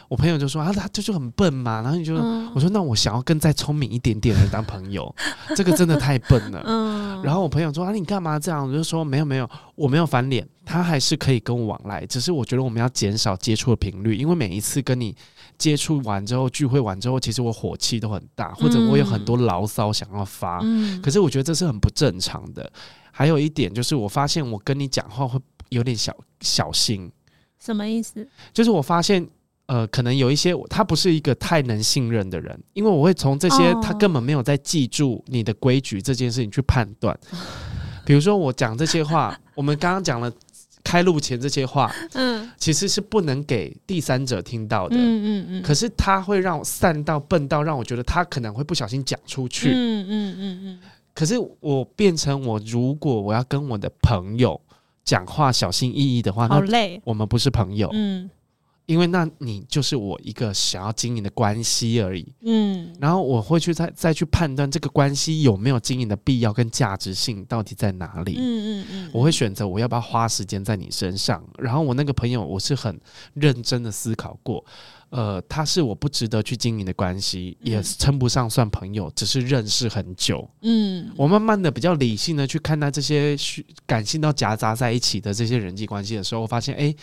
[0.08, 5.14] 我朋友就说啊，他这就很笨嘛，然后你就、嗯我说那我想要跟再聪明一点点的人当朋友，
[5.54, 6.62] 这个真的太笨了。
[6.64, 8.66] 嗯，然后我朋友说啊，你干嘛这样？
[8.66, 15.14] 我就说没有没有，我没有翻脸，他还是可以跟我往来，只是我觉得我们要减少接触的频率，因为每一次跟你
[15.58, 22.70] 接触完之后，聚会完之后，其实我火气都很大，或者我有很多牢骚想要发，嗯，可是我觉得这是很不正常的。
[23.10, 25.38] 还有一点就是，我发现我跟你讲话会
[25.68, 27.10] 有点小小心，
[27.58, 28.26] 什么意思？
[28.54, 29.28] 就是我发现。
[29.66, 37.18] 呃，可能有一些他不是一个太能信任的人，因为我会从这些哦他根本没有在记住你的规矩这件事情去判断。
[38.06, 40.32] 比如说我讲这些话，我们刚刚讲了
[40.84, 44.94] 开路前这些话，嗯其实是不能给第三者听到的。
[44.96, 49.70] 嗯嗯嗯，可是他会让我散到笨到让我觉得他可能会不小心讲出去。
[49.70, 50.78] 嗯嗯嗯嗯
[51.12, 54.60] 可是我变成我，如果我要跟我的朋友
[55.04, 58.30] 讲话小心翼翼的话，嗯，好那累，我们不是朋友，嗯
[58.86, 62.32] 因为那你就是我一个想要经营的关系而已。
[62.42, 68.36] 嗯然后我会去再再去判断这个关系有没有经营的必要跟价值性到底在哪里。
[68.38, 71.44] 嗯嗯嗯，我会选择我要不要花时间在你身上。
[71.58, 72.98] 然后我那个朋友，我是很
[73.34, 74.64] 认真的思考过，
[75.10, 80.48] 呃，他是我不值得去经营的关系，也嗯称不上算朋友，只是认识很久。
[80.62, 86.94] 嗯我慢慢的比较理性的去看待这些虚感性到夹杂在一起的这些人际关系的时候，我发现，哎，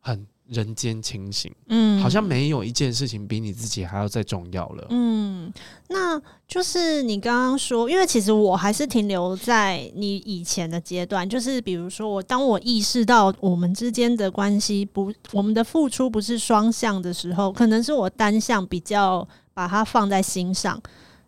[0.00, 4.86] 很人间清醒，嗯好像没有一件事情比你自己还要再重要了。
[4.90, 5.52] 嗯，
[5.88, 20.82] 那就是你刚刚说，因为其实我还是停留在你以前的阶段，就是比如说我当我意识到我们之间的关系不，我们的付出不是双向的时候，可能是我单向比较把它放在心上，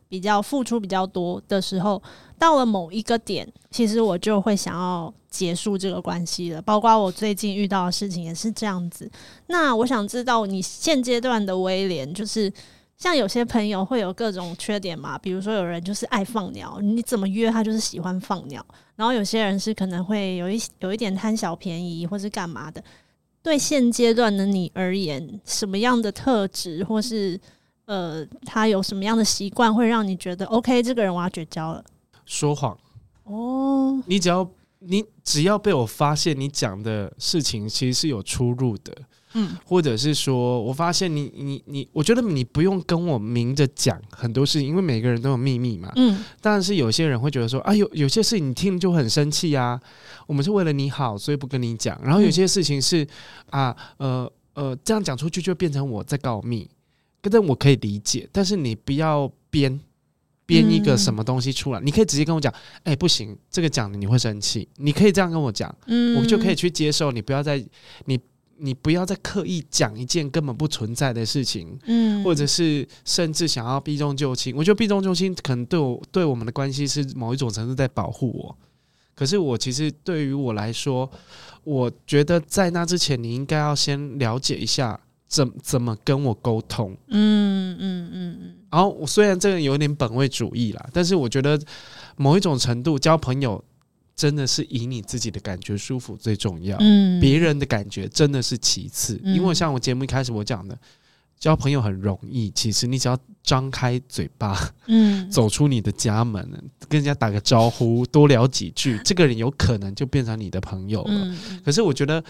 [0.08, 2.02] 比较付出比较多的时候，
[2.38, 6.60] 到了某一个点，其实我就会想要结束这个关系了。
[6.62, 9.10] 包括我最近遇到的事情也是这样子。
[9.46, 12.52] 那我想知道你现阶段的威廉，就是
[12.98, 18.64] 像有些朋友会有各种缺点嘛，比如说有人就是爱放鸟，你怎么约他就是喜欢放鸟，
[18.94, 22.84] 然后有些人是可能会有一有一点贪小便宜或是干嘛的。
[23.42, 27.40] 对现阶段的你而言，什么样的特质或是
[27.86, 31.84] 呃，他有什么样的习惯会让你觉得 OK，这个人我要绝交了？
[32.24, 32.78] 说谎，
[33.24, 34.48] 哦，你只要
[34.80, 38.92] 你只要被我发现你讲的事情其实是有出入的，
[39.34, 45.92] 嗯或者是说我发现你你你，我觉得你不用跟我明着讲很多事情，因为每个人都有秘密嘛。
[45.96, 49.80] 嗯但是有些人会觉得说，啊，有有些事情你听了就很生气啊，
[50.26, 51.98] 我们是为了你好，所以不跟你讲。
[52.02, 53.06] 然后有些事情是
[53.50, 56.68] 啊，呃呃，这样讲出去就变成我在告密，
[57.22, 59.80] 但我可以理解，但是你不要编。
[60.44, 62.52] 编一个什么东西出来，你可以直接跟我讲，
[62.84, 67.10] 哎、不行，这个讲了你会生气，你可以这样跟我讲，嗯我就可以去接受。
[67.12, 67.64] 你不要再
[68.06, 68.18] 你
[68.58, 74.54] 你不要再刻意讲一件根本不存在的事情，嗯或者是甚至想要避重就轻。
[74.56, 78.56] 我觉得避重就轻可能对我对我们的关系是某一种程度在保护我。
[79.14, 81.08] 可是我其实对于我来说，
[81.64, 86.96] 我觉得在那之前，你应该要先了解一下怎怎么跟我沟通。
[87.08, 91.60] 嗯嗯嗯嗯然后我虽然这个有点本位主义啦，但是我觉得
[92.16, 93.62] 某一种程度交朋友
[94.16, 96.76] 真的是以你自己的感觉舒服最重要。
[96.80, 100.76] 嗯别人的感觉真的是其次，嗯因为像我节目一开始我讲的，
[101.38, 106.42] 交朋友很容易，其实你只要张开嘴巴，嗯走出你的家门，
[106.88, 111.12] 跟人家打个招呼，多聊几句，这个人有可能就变成你的朋友了。
[111.12, 112.24] 嗯可是我觉得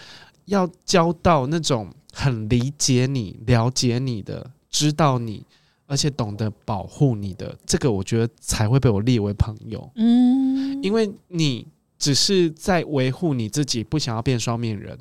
[0.45, 5.45] 要交到那种很理解你、了解你的、知道你，
[5.85, 11.67] 而且懂得保护你的，这个我觉得才会被我列为朋友，嗯因为你
[11.97, 14.97] 只是在维护你自己，不想要变双面人。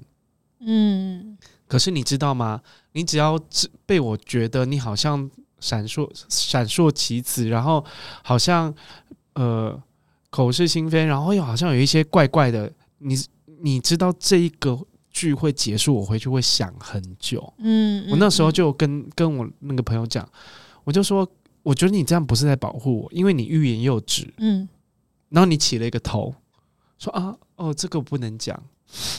[0.65, 2.61] 嗯可是你知道吗？
[2.93, 3.39] 你只要
[3.87, 5.29] 被我觉得你好像
[5.59, 7.85] 闪烁闪烁其词，然后
[8.23, 8.73] 好像
[9.35, 9.83] 呃
[10.31, 13.17] 口是心非，然后又好像有一些怪怪的，你
[13.61, 14.79] 你知道这一个
[15.11, 17.53] 聚会结束，我回去会想很久。
[17.59, 20.29] 嗯我那时候就跟跟我那个朋友讲，
[20.85, 21.29] 我就说，
[21.63, 24.69] 我觉得你这样不是在保护我，因为你欲言又止，嗯
[25.29, 26.35] 然后你起了一个头，
[26.99, 28.61] 说啊哦这个我不能讲。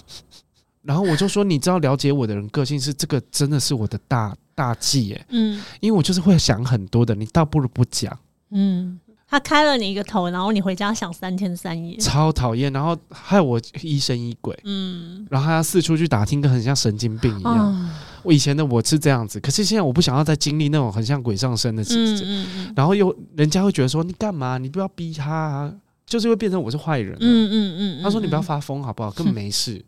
[0.83, 8.15] 然后我就说，你知道了解我的人个性是这个，真的是我的大大忌耶，嗯因为我就是会想很多的，你倒不如不讲，
[8.51, 11.95] 嗯，他开了你一个头，然后你回家想三天三夜。
[11.97, 17.55] 超讨厌，然后害我疑神疑鬼，嗯然后还要四处去打听，跟很像神经病一样。
[17.57, 22.73] 啊我以前的我是这样子，可是现在我不想要再经历那种很像鬼上身的事嗯情，嗯嗯。
[22.75, 24.57] 然后又人家会觉得说你干嘛？
[24.57, 25.73] 你不要逼他、啊，
[26.05, 27.19] 就是会变成我是坏人了。
[27.21, 29.11] 嗯嗯嗯，他说：“你不要发疯好不好？
[29.11, 29.83] 根本没事，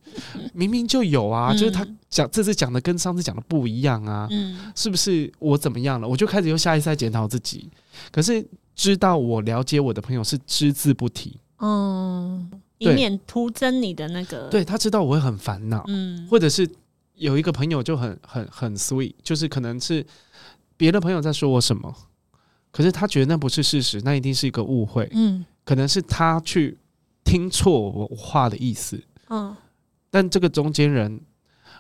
[0.54, 4.58] 明明就有啊，就是他讲这次讲的跟上次讲的不一样啊，嗯。
[4.76, 6.08] 是不是我怎么样了？
[6.08, 7.70] 我就开始又下一次在检讨自己。
[8.12, 16.28] 可是知道我了解我的朋友是只字不提，嗯，以免徒增你的那个对他知道我会很烦恼，嗯。
[16.30, 16.68] 或者是
[17.16, 20.06] 有一个朋友就很很很 sweet，就是可能是
[20.78, 21.94] 别的朋友在说我什么，
[22.72, 25.46] 可是他觉得那不是事实，那一定是一个误会，嗯。
[25.64, 26.78] 可能是他去
[27.24, 29.02] 听错我话的意思。
[29.30, 29.56] 嗯。
[30.12, 31.20] 但这个中间人，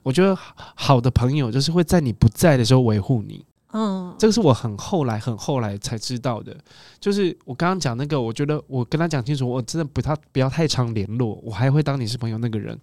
[0.03, 0.35] 我觉得
[0.75, 6.55] 好的朋友就是会在你不在的时候维护你，嗯，这个是我很后来很后来才知道的。
[6.99, 12.77] 就是我刚刚讲那个，我觉得我跟他讲清楚，我真的不太不要太常联络，我还会当你是朋友那个人，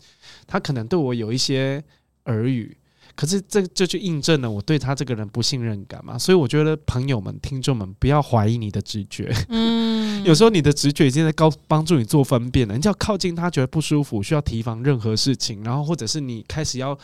[0.47, 1.83] 他可能对我有一些
[2.27, 2.77] 耳语。
[3.15, 10.25] 可是这这就印证了我对他这个人不信任感嘛，所以我觉得朋友们、听众们不要怀疑你的直觉，嗯。
[10.25, 16.97] 有时候你的直觉已经在高帮助你做分辨了，你就要靠近他觉得不舒服，需要提防任何事情，然后或者是你开始要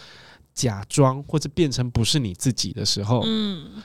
[0.54, 3.82] 假装或者变成不是你自己的时候，嗯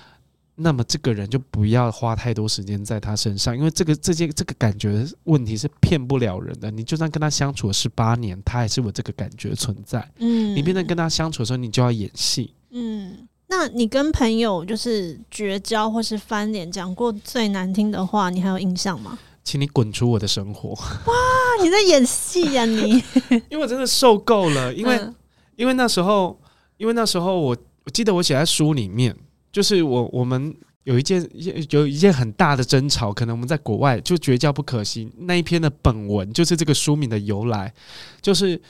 [0.56, 6.70] 那么这个人就不要花太多时间在他身上，因为这个这些这个感觉问题是骗不了人的。
[6.70, 10.08] 你就算跟他相处了十八年，他还是有这个感觉存在。
[10.18, 12.54] 嗯，你变成跟他相处的时候，你就要演戏。
[12.72, 19.18] 嗯，那你跟朋友就是绝交或是翻脸，讲过最难听的话，你还有印象吗？
[19.44, 21.14] 请你滚出我的生活，哇，
[21.62, 23.04] 你在演戏呀、你？
[23.50, 24.74] 因为我真的受够了。
[24.74, 25.16] 因为、嗯
[25.56, 26.42] 因为那时候，
[26.78, 29.16] 因为那时候我我记得我写在书里面，
[29.54, 31.26] 就是我我们有一件
[31.70, 35.10] 有一件很大的争吵，可能我们在国外就绝交不可惜。
[35.20, 37.74] 那一篇的本文就是这个书名的由来，
[38.20, 38.62] 就是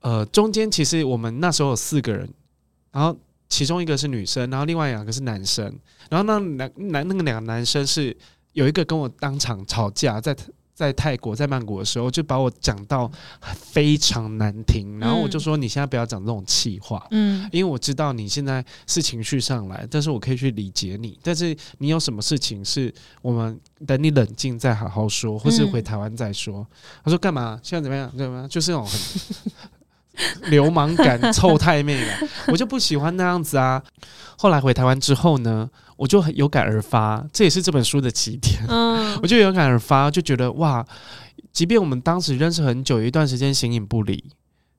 [0.00, 2.28] 呃中间其实我们那时候有四个人，
[2.90, 3.16] 然后
[3.48, 5.64] 其中一个是女生，然后另外两个是男生，
[6.10, 8.16] 然后那男男那个两个男生是
[8.54, 10.34] 有一个跟我当场吵架，在
[10.74, 13.10] 在泰国在曼谷的时候，就把我讲到
[13.54, 17.06] 非常难听，然后我就说你现在不要讲这种气话。
[17.10, 21.18] 嗯因为我知道你现在是情绪上来，但是我可以去理解你。
[21.22, 26.66] 但是你有什么事情是我们等你冷静再好好说，或是回台湾再说。
[27.04, 27.60] 他说干嘛？
[27.62, 28.10] 现在怎么样？
[28.16, 28.48] 怎么样？
[28.48, 33.82] 就是那种很流氓感、 臭太妹感，我就不喜欢那样子啊。
[34.36, 35.68] 后来回台湾之后呢，
[36.02, 38.60] 我就很有感而发，这也是这本书的起点。
[38.68, 40.84] 嗯我就有感而发，就觉得哇，
[41.52, 44.24] 即便我们当时认识很久，有一段时间形影不离，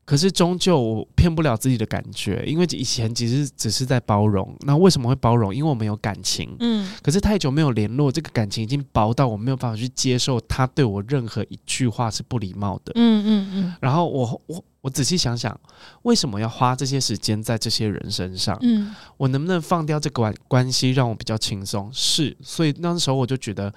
[0.06, 4.54] 可是终究我骗不了自己的感觉，因为以前其实只是在包容。
[4.62, 5.56] 那为什么会包容？
[5.56, 6.54] 因为我们有感情。
[6.60, 12.92] 嗯可是太久没有联络，这个感情已经薄到我没有办法去接受他对我任何一句话是不礼貌的。
[12.96, 15.58] 嗯嗯嗯然后我我我仔细想想，
[16.02, 18.58] 为什么要花这些时间在这些人身上？
[18.62, 21.90] 嗯我能不能放掉这个关关系，让我比较轻松？
[21.94, 23.74] 是，所以那时候我就觉得，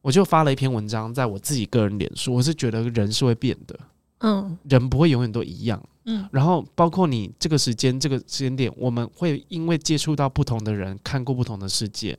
[0.00, 3.78] 我就发了一篇文章，在我自己个人脸书，我是觉得人是会变的，
[4.22, 5.82] 嗯人不会永远都一样。
[6.04, 12.18] 嗯然后包括你这个时间、这个时间点，我们会因为接触到不同的人，看过不同的世界，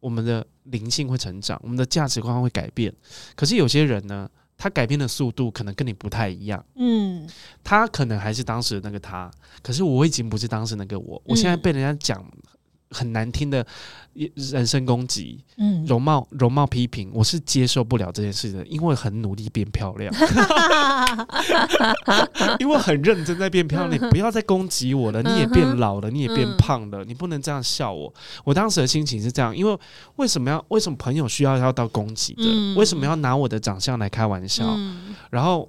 [0.00, 2.92] 我们的灵性会成长，我们的价值观会改变。
[3.34, 4.28] 可是有些人呢，
[4.58, 6.62] 他改变的速度可能跟你不太一样。
[6.74, 7.26] 嗯
[7.64, 9.30] 他可能还是当时的那个他，
[9.62, 11.22] 可是我已经不是当时那个我。
[11.24, 12.22] 我现在被人家讲
[12.92, 13.66] 很难听的
[14.34, 20.12] 人身攻击、嗯，容貌容貌批评，我是接受不了这件事的，因为很努力变漂亮，
[22.60, 23.92] 因为很认真在变漂亮。
[23.92, 28.12] 你不要再攻击我了，你也变老了，你也变胖了，你不能这样笑我。
[28.44, 29.78] 我当时的心情是这样，因为
[30.16, 32.44] 为什么要为什么朋友需要要到攻击的？
[32.44, 34.66] 嗯为什么要拿我的长相来开玩笑？
[34.66, 35.68] 嗯然后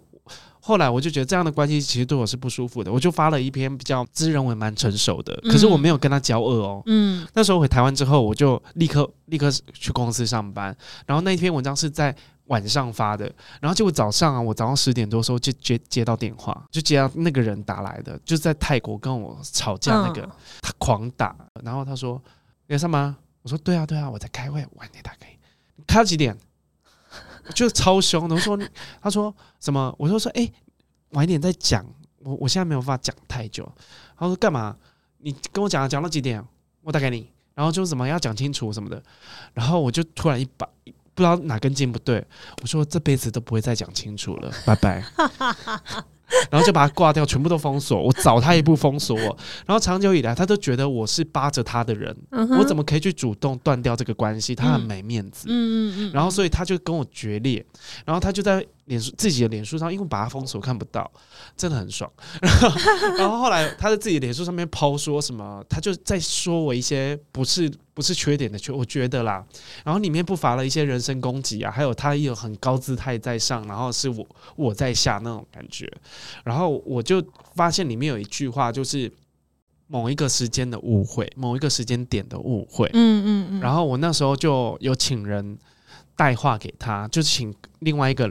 [0.66, 6.82] 后来我就觉得这样的关系其实对我是不舒服的，我就发了一篇比较自认为蛮成熟的，可是我没有跟他交恶哦。
[6.86, 22.22] 嗯那时候回台湾之后，我就立刻立刻去公司上班，然后那一篇文章是在晚上发的，然后结果早上啊，我早上十点多的时候就接接到电话，就接到那个人打来的，就是在泰国跟我吵架那个，嗯他狂打，然后他说
[22.68, 23.14] 你在上班？
[23.42, 25.38] 我说对啊对啊，我在开会，晚点打给你。
[25.76, 26.38] 你开到几点？
[27.54, 28.60] 就超凶的，我说
[29.02, 29.94] 他说什么？
[29.98, 30.50] 我就说哎、
[31.10, 31.86] 晚一点再讲，
[32.20, 33.70] 我我现在没有办法讲太久。
[34.18, 34.76] 他说干嘛？
[35.18, 36.44] 你跟我讲讲到几点？
[36.82, 37.30] 我打给你。
[37.56, 39.04] 然后就什么要讲清楚什么的，
[39.54, 40.68] 然后我就突然一把
[41.14, 42.26] 不知道哪根筋不对，
[42.64, 45.04] 我说这辈子都不会再讲清楚了，拜拜。
[46.50, 48.02] 然后就把他挂掉，全部都封锁。
[48.02, 52.16] 我早他一步封锁我，然后长久以来他都觉得我是扒着他的人，
[52.58, 54.56] 我怎么可以去主动断掉这个关系？
[54.56, 55.48] 他很嗯没面子。
[55.50, 57.64] 嗯嗯嗯，然后所以他就跟我决裂，
[58.06, 61.10] 然后他就在脸书自己的脸书上，因为把他封锁看不到，
[61.56, 62.12] 真的很爽。
[62.42, 69.46] 然 后然后后来他在自己的脸书上面抛说什么，他就在说我一些不是不是缺点的缺，我觉得啦。
[69.86, 75.90] 然后里面不乏了一些人身攻击啊，还有他也有很高姿态在上，然后是我我在下那种感觉。
[76.44, 77.24] 然后我就
[77.56, 79.10] 发现里面有一句话，就是
[79.88, 82.90] 某一个时间的误会，某一个时间点的误会。
[82.94, 85.58] 嗯嗯嗯，然后我那时候就有请人
[86.16, 88.28] 带话给他，就请另外一个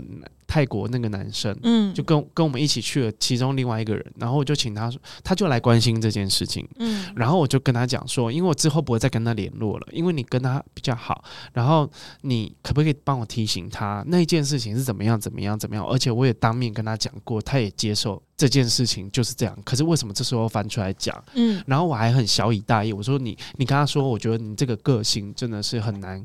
[0.52, 6.68] 泰国那个男生，嗯就跟跟我们一起去了其中另外一个人，然后我就请他说，他就来关心这件事情。
[6.76, 11.24] 嗯然后我就跟他讲说，因为我之后不会再跟他联络了，因为你跟他比较好，
[11.54, 11.90] 然后
[12.20, 15.82] 你可不可以帮我提醒他那一件事情是怎么样怎么样怎么样？
[15.86, 19.58] 而且我也当面跟他讲过，他也接受这件事情就是这样。
[19.64, 21.16] 可是为什么这时候翻出来讲？
[21.32, 26.22] 嗯然后我还很小以大意，我说你，你跟他说，我觉得你这个个性真的是很难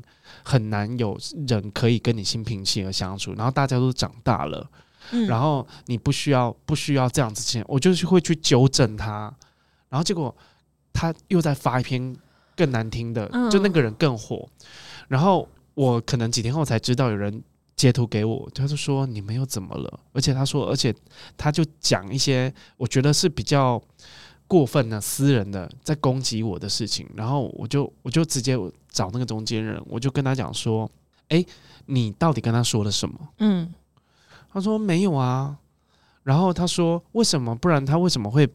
[0.48, 1.14] 很难有
[1.46, 3.34] 人可以跟你心平气和相处。
[3.34, 4.66] 然后大家都长大了，
[5.10, 9.30] 嗯，然后你不需要不需要这样子先，我就是会去纠正他。
[9.90, 10.34] 然后结果
[10.90, 12.16] 他又在发一篇
[12.56, 14.48] 更难听的，嗯就那个人更火。
[15.06, 17.42] 然后我可能几天后才知道有人
[17.76, 20.00] 截图给我，他就说你们又怎么了？
[20.14, 20.94] 而且他说，而且
[21.36, 23.80] 他就讲一些我觉得是比较
[24.46, 28.56] 过分的、私人的在攻击我的事情，然后我就我就直接
[28.98, 30.90] 找那个中间人，我就跟他讲说
[31.30, 31.44] ：“哎、
[31.86, 33.72] 你到底跟他说了什么嗯？”
[34.52, 35.56] 他说：“没有啊。”
[36.24, 37.54] 然后他说：“为什么？
[37.54, 38.48] 不然他为什么会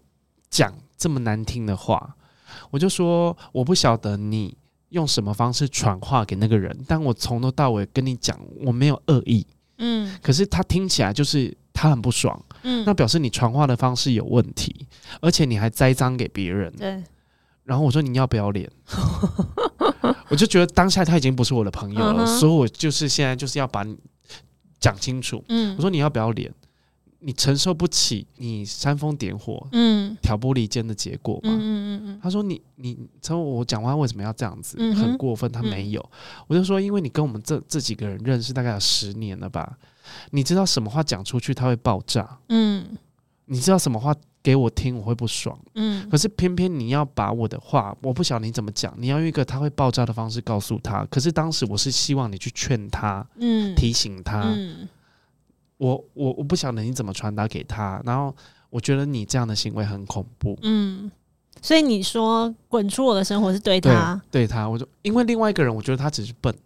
[0.50, 2.16] 讲这么难听的话？”
[2.72, 4.58] 我就说：“我不晓得你
[4.90, 9.48] 用什么方式传话给那个人，但我从头到尾跟你讲，我没有恶意。
[9.78, 14.88] 嗯可是他听起来就是他很不爽，嗯，那表示你传话的方式有问题，
[15.22, 16.72] 而且你还栽赃给别人。
[16.74, 17.04] 对，
[17.64, 18.70] 然后我说你要不要脸？
[20.30, 23.98] 我就觉得当下他已经不是我的朋友了，所以我就是现在就是要把你
[24.80, 25.44] 讲清楚。
[25.50, 26.52] 嗯我说你要不要脸？
[27.26, 31.52] 你承受不起你煽风点火、嗯挑拨离间的结果吗？
[31.54, 34.76] 嗯嗯嗯他说你你他说我讲话为什么要这样子？
[34.80, 35.50] 嗯很过分。
[35.50, 36.10] 他没有，
[36.48, 39.78] 我就说因为你跟我们这这几个人认识大概有十年了吧？
[40.32, 42.40] 你知道什么话讲出去他会爆炸？
[42.50, 42.86] 嗯
[43.46, 45.58] 你知道什么话给我听我会不爽？
[45.76, 51.06] 嗯可是偏偏你要把我的话，我不晓得你怎么讲，你要用一个他会爆炸的方式告诉他。
[51.06, 54.88] 可是当时我是希望你去劝他、嗯，提醒他，嗯
[55.78, 58.02] 我我我不晓得你怎么传达给他。
[58.06, 58.36] 然后
[58.70, 60.58] 我觉得你这样的行为很恐怖。
[60.62, 61.10] 嗯，
[61.62, 66.58] 所以你说滚出我的生活是对对他，对他，我就因为另外一个人，我觉得他只是笨，嗯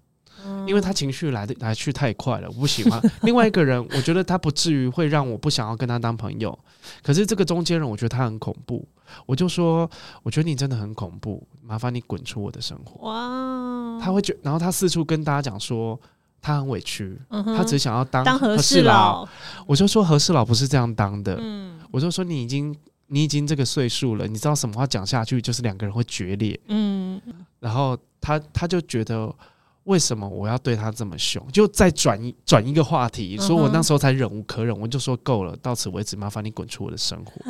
[0.68, 3.02] 因为他情绪来的来去太快了，我不喜欢。
[3.22, 6.58] 另外一个人，我觉得他不至于会让我不想要跟他当朋友。
[7.04, 8.88] 可是这个中间人，我觉得他很恐怖。
[9.26, 9.90] 我就说，
[10.24, 13.10] 我觉得你真的很恐怖，麻烦你滚出我的生活。
[13.10, 16.00] 哇，他会觉，然后他四处跟大家讲说，
[16.42, 19.28] 他很委屈，嗯他只想要当当和事事佬，
[19.66, 22.76] 我就说和事佬不是这样当的，嗯我就说你已经
[23.08, 26.60] 你已经这个岁数了，你知道什么话讲下去就是两个人会决裂。
[26.68, 27.22] 嗯
[27.60, 29.34] 然后他他就觉得
[29.88, 37.42] 为什么我要对他这么凶，就再转一转一个话题，所以我那时候才忍无可忍，我就说够了，到此为止，麻烦你滚出我的生活。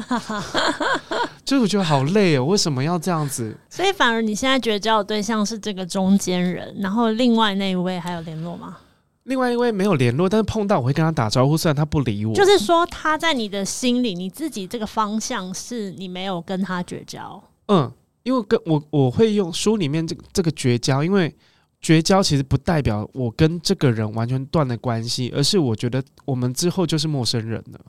[1.43, 3.57] 就是我觉得好累哦，为什么要这样子？
[3.69, 8.77] 所以反而你现在觉得交的对象是这个中间人，然后另外那一位还有联络吗？
[9.23, 17.91] 另外一位没有联络，但是碰到我会跟他打招呼，虽然他不理我，就是说他在你的心里，你自己这个方向是你没有跟他绝交，嗯，
[18.23, 21.35] 因为跟我我会用书里面这这个绝交，因为
[21.79, 27.79] 绝交其实不代表我跟这个人完全断了关系，而是我觉得我们之后就是陌生人了。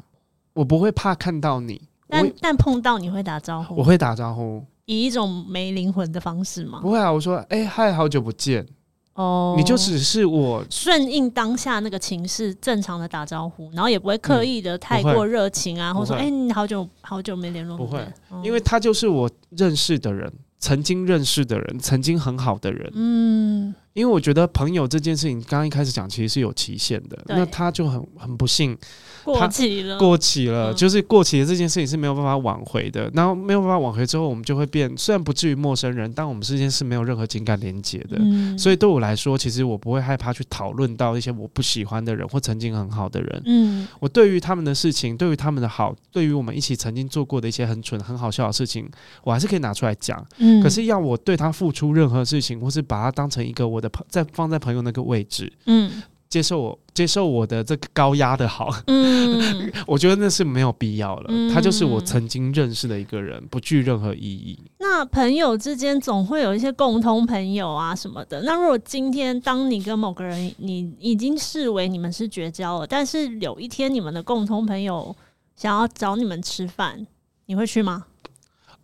[0.52, 6.80] 我不会怕看到你，但但碰到你会打招呼，我会打招呼，以一种没灵魂的方式吗？
[6.82, 8.66] 不会啊，我说哎嗨，好久不见，
[9.14, 18.04] 哦，你就只是我顺应当下那个情势，正常的打招呼，然后也不会刻意的太过热情啊，或者说哎、你好久好久没联络，不会
[18.42, 22.90] 因为他就是我认识的人，曾经认识的人，曾经很好的人。
[22.94, 28.78] 嗯因为我觉得朋友这件事情，刚刚一开始讲其实是有期限的，那他就很很不幸，
[29.24, 33.10] 过期了，过期了，嗯就是过期的这件事情是没有办法挽回的。
[33.12, 38.16] 然后没有办法挽回之后，我们就会变，虽然不至于陌生人，但我们之间是没有任何情感连接的。
[38.20, 43.42] 嗯所以对我来说，其实我不会害怕去讨论到一些我不喜欢的人或曾经很好的人。
[43.46, 48.88] 嗯我对于他们的事情，对于他们的好，对于我们一起曾经做过的一些很蠢、很好笑的事情，
[49.24, 50.24] 我还是可以拿出来讲。
[50.38, 61.26] 嗯可是要我对他付出任何事情，或是把他当成一个我的朋，在放在朋友那个位置，嗯接受我接受我的这个高压的好，嗯， 我觉得那是没有必要了。
[61.30, 64.58] 嗯他就是我曾经认识的一个人，不具任何意义。
[64.78, 68.42] 那朋友之间总会有一些共通朋友啊什么的。
[68.42, 75.16] 那如果今天当你跟某个人，你已经视为你们是绝交了，但是有一天你们的共同朋友
[75.56, 77.06] 想要找你们吃饭，
[77.46, 78.04] 你会去吗？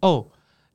[0.00, 0.26] 哦，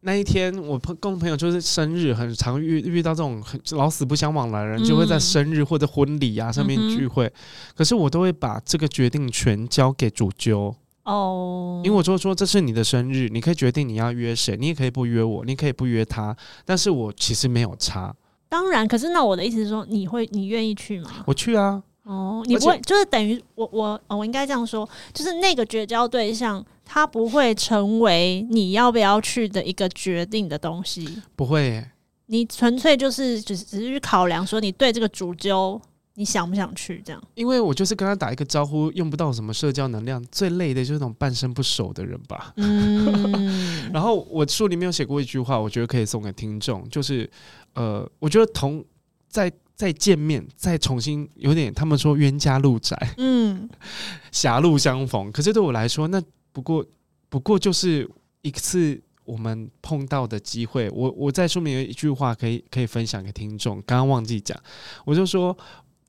[0.01, 7.31] 那一天我朋共同朋友就是生日，很常遇遇到这种很老死不相往来的人，嗯就会在生日或者婚礼啊上面聚会。
[7.75, 10.73] 可是我都会把这个决定权交给主揪，
[11.03, 18.15] 哦，因为我就说这是你的生日，你可以决定你要约谁，你也可以不约我，你可以不约他，但是我其实没有差，
[18.47, 21.11] 当然，可是那我的意思是说，你会你愿意去吗？
[21.25, 21.83] 我去啊。
[22.03, 31.21] 哦，你不会，就是等于我我哦我应该这样说，就是那个绝交对象，他不会成为你要不要去的一个决定的东西。
[31.35, 31.91] 不会耶、
[32.25, 35.79] 你纯粹就是只只是去考量说你对这个主揪
[36.15, 37.23] 你想不想去这样。
[37.35, 42.51] 因为我就是跟他打一个招呼，用不到什么社交能量，最累的就是那种半生不熟的人吧。
[42.57, 47.29] 嗯 然后我书里面有写过一句话，我觉得可以送给听众，就是
[47.75, 48.83] 呃，我觉得同
[49.29, 53.69] 再再见面，再重新有点他们说冤家路窄，嗯
[54.31, 55.31] 狭路相逢。
[55.31, 56.19] 可是对我来说，那
[56.51, 56.85] 不过
[57.29, 58.09] 不过就是
[58.41, 60.89] 一次我们碰到的机会。
[60.91, 64.59] 我我再说明一句话可以可以分享给听众，刚刚忘记讲，
[65.05, 65.55] 我就说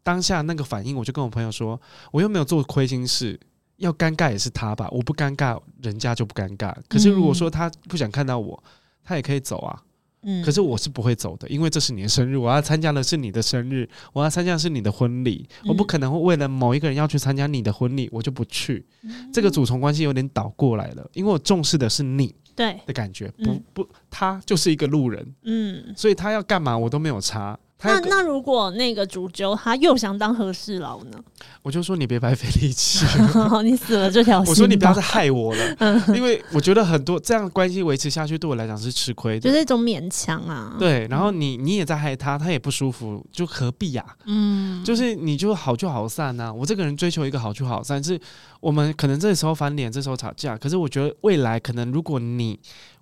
[0.03, 1.81] 当下那个反应，我就跟我朋友说，
[2.11, 3.39] 我又没有做亏心事。
[3.77, 6.75] 要尴尬也是他吧，我不尴尬，人家就不尴尬。
[6.87, 8.63] 可是如果说他不想看到我，
[9.03, 9.83] 他也可以走啊。
[10.23, 18.85] 嗯，可是我是不会走的，因为这是你的生日，我要参加的是你的生日，我要参加的是你的婚礼，我不可能会为了某一个人要去参加你的婚礼，我就不去。
[19.33, 25.95] 这个主从关系有点倒过来了，因为我重视的是你对，的感觉，不嗯不，他就是一个路人，嗯。
[25.97, 27.59] 所以他要干嘛我都没有差。
[27.83, 31.19] 那那如果那个主角他又想当和事佬呢？
[31.63, 33.05] 我就说你别白费力气，
[33.65, 34.51] 你死了这条心。
[34.51, 39.41] 我说你不要再害我了，嗯因为我觉得很多这样关系维持下去对我来讲是吃亏的。
[39.41, 48.19] 就是一种勉强啊。，对，然后你你也在害他，他也不舒服，就何必呀、嗯，就是你就好聚好散呐、我这个人追求一个好聚好散，是
[48.61, 52.59] 我们可能这时候翻脸，这时候吵架，可是我觉得未来可能如果你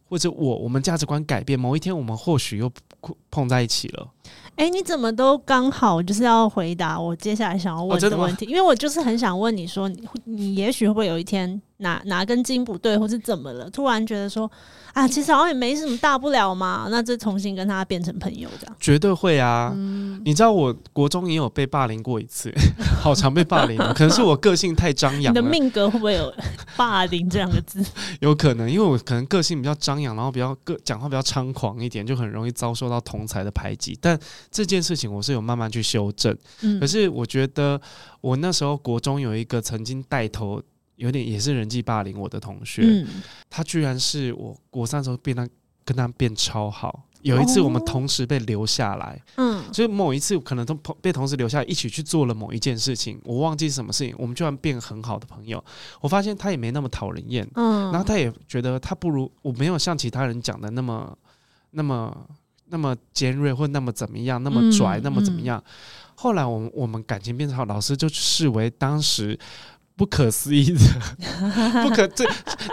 [0.09, 2.73] 或者我，我们价值观改变，某一天我们或许又
[3.31, 4.09] 碰在一起了。
[4.59, 8.45] 哎、你怎么都刚好就是要回答我接下来想要问的问题？
[8.47, 14.51] 因为我就是很想问你说，你你也许会不会有一天哪哪根筋不对，或是怎么了，突然觉得说
[14.93, 18.77] 啊，其实好像也没什么大不了嘛，那就重新跟他变成朋友这样。
[18.81, 19.73] 绝对会啊！
[19.77, 22.53] 嗯，你知道我国中也有被霸凌过一次，
[23.01, 26.35] 好常被霸凌哦，可能是我个性太张扬你的，命格会不会有
[26.77, 27.85] 霸凌这两个字？
[28.21, 33.97] 有可能，因为我可能个性比较张扬，然后比较个讲话比较猖狂一点，就很容易遭受到同才的排挤。
[34.01, 34.19] 但
[34.51, 36.37] 这件事情我是有慢慢去修正。
[36.63, 37.81] 嗯可是我觉得
[38.21, 40.61] 我那时候国中有一个曾经带头，
[40.99, 43.07] 有点也是人际霸凌我的同学，嗯，
[43.49, 45.49] 他居然是我国三的时候变他
[45.85, 47.05] 跟他变超好。
[47.23, 55.63] 有一次我们哦同时被留下来，嗯所以某一次可能都同被同时留下来一起去做了某一件事情，我忘记是什么事情，我们居然变很好的朋友。
[56.01, 61.17] 我发现他也没那么讨人厌，嗯，然后他也觉得他不如我没有像其他人讲的那么
[61.73, 62.27] 那么
[62.67, 65.63] 那么尖锐或那么怎么样，那么拽，嗯那么怎么样。
[66.15, 69.37] 后来我们我们感情变好，老师就视为当时。
[69.99, 70.81] 不可思议的，
[71.83, 72.25] 不可这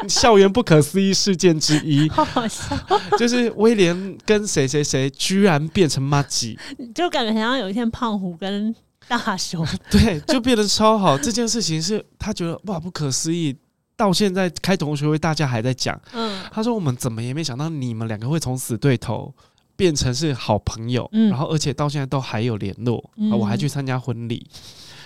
[0.07, 2.77] 校园不可思议事件之一，好好笑，
[3.17, 6.57] 就是威廉跟谁谁谁居然变成妈吉，
[6.93, 8.73] 就感觉好像有一天胖虎跟
[9.07, 11.17] 大雄， 对，就变得超好。
[11.17, 13.55] 这件事情是他觉得哇不可思议，
[13.97, 15.99] 到现在开同学会大家还在讲。
[16.13, 16.43] 嗯。
[16.51, 19.33] 他说我们怎么也没想到你们两个会从死对头
[19.75, 21.29] 变成是好朋友，嗯。
[21.29, 24.47] 然后而且到现在都还有联络，我还去参加婚礼，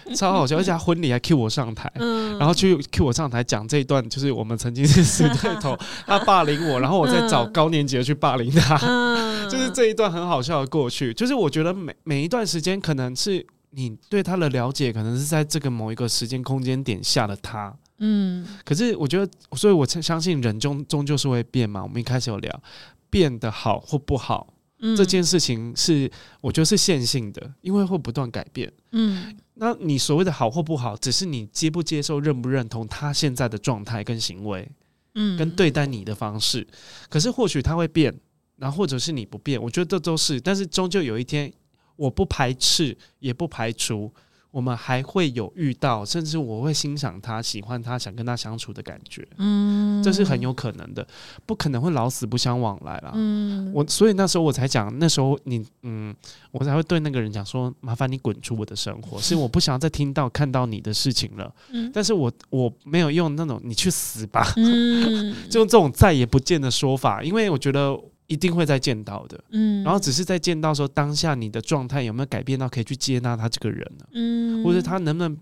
[0.15, 1.91] 超好笑，而且他婚礼还 cue 我上台。
[1.95, 11.13] 嗯，然后去 cue 我上台讲这一段，就是我们曾经是死对头， 他霸凌我，然后我再找嗯高年级的去霸凌他，嗯， 就是这一段很好笑的过去。
[11.13, 17.73] 就是我觉得每每一段时间，可能是你对他的了解，可能是在这个某一个时间空间点下的他。
[18.01, 21.83] 嗯可是我觉得，所以我相信人终终究是会变嘛。
[21.83, 22.61] 我们一开始有聊
[23.09, 24.47] 变得好或不好、
[24.79, 26.09] 嗯这件事情是，
[26.41, 28.71] 我觉得是线性的，因为会不断改变。
[28.91, 34.69] 嗯那你所谓的好或不好，只是你接不接受、认不认同他现在的状态跟行为，
[35.15, 36.65] 嗯跟对待你的方式。
[37.09, 38.17] 可是或许他会变，
[38.55, 40.39] 然后或者是你不变，我觉得这都是。
[40.39, 41.51] 但是终究有一天，
[41.97, 44.13] 我不排斥，也不排除。
[44.51, 49.27] 我们还会有遇到，甚至我会欣赏他、喜欢他、想跟他相处的感觉。
[49.37, 51.05] 嗯这是很有可能的，
[51.45, 53.11] 不可能会老死不相往来啦。
[53.13, 56.15] 嗯我所以那时候我才讲，那时候你嗯，
[56.51, 61.53] 我才会对那个人讲说，麻烦你滚出我的生活，是我不想要再听到看到你的事情了。
[61.71, 67.95] 嗯但是我我没有用那种你去死吧，嗯就用这种再也不见的说法，因为我觉得
[68.29, 69.37] 一定会再见到的。
[69.49, 74.05] 嗯然后只是在见到的时候，当下你的状态有没有改变到可以去接纳他这个人呢？
[74.13, 75.37] 嗯或者他能不能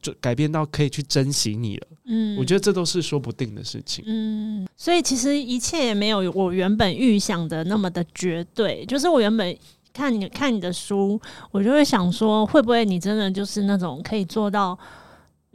[0.00, 1.86] 就改变到可以去珍惜你了？
[2.06, 4.04] 嗯我觉得这都是说不定的事情。
[4.06, 8.86] 嗯，所以其实一切也没有我原本预想的那么的绝对。
[8.86, 9.56] 就是我原本
[9.92, 11.20] 看你看你的书，
[11.50, 14.78] 我就会想说，会不会你真的就是那种可以做到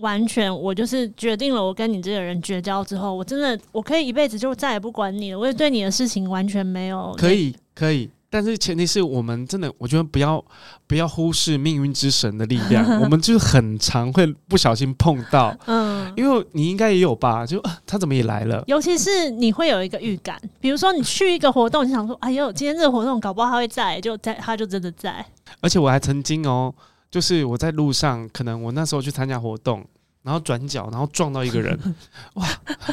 [0.04, 10.44] 完全，我就是决定了，我跟你这个人绝交之后，我真的我可以一辈子就再也不管你了，我也对你的事情完全没有可以，可以，但是前提是我们真的，我觉得不要
[10.88, 15.94] 不要忽视命运之神的力量， 我们就是很常会不小心碰到，嗯。
[16.16, 17.44] 因为你应该也有吧？
[17.44, 18.64] 就、啊、他怎么也来了？
[18.68, 25.26] 尤其是你会有一个预感，比如说你去一个活动，你想说，哎呦，今天这个活动搞不好他会在，就在，他就真的在。
[25.62, 26.72] 而且我还曾经哦，
[27.10, 29.84] 就是我在路上，可能我那时候去参加活动。
[30.24, 31.78] 然后转角，然后撞到一个人，
[32.36, 32.48] 哇，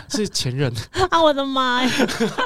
[0.08, 0.72] 是前任。
[1.10, 1.90] 啊，我的妈呀！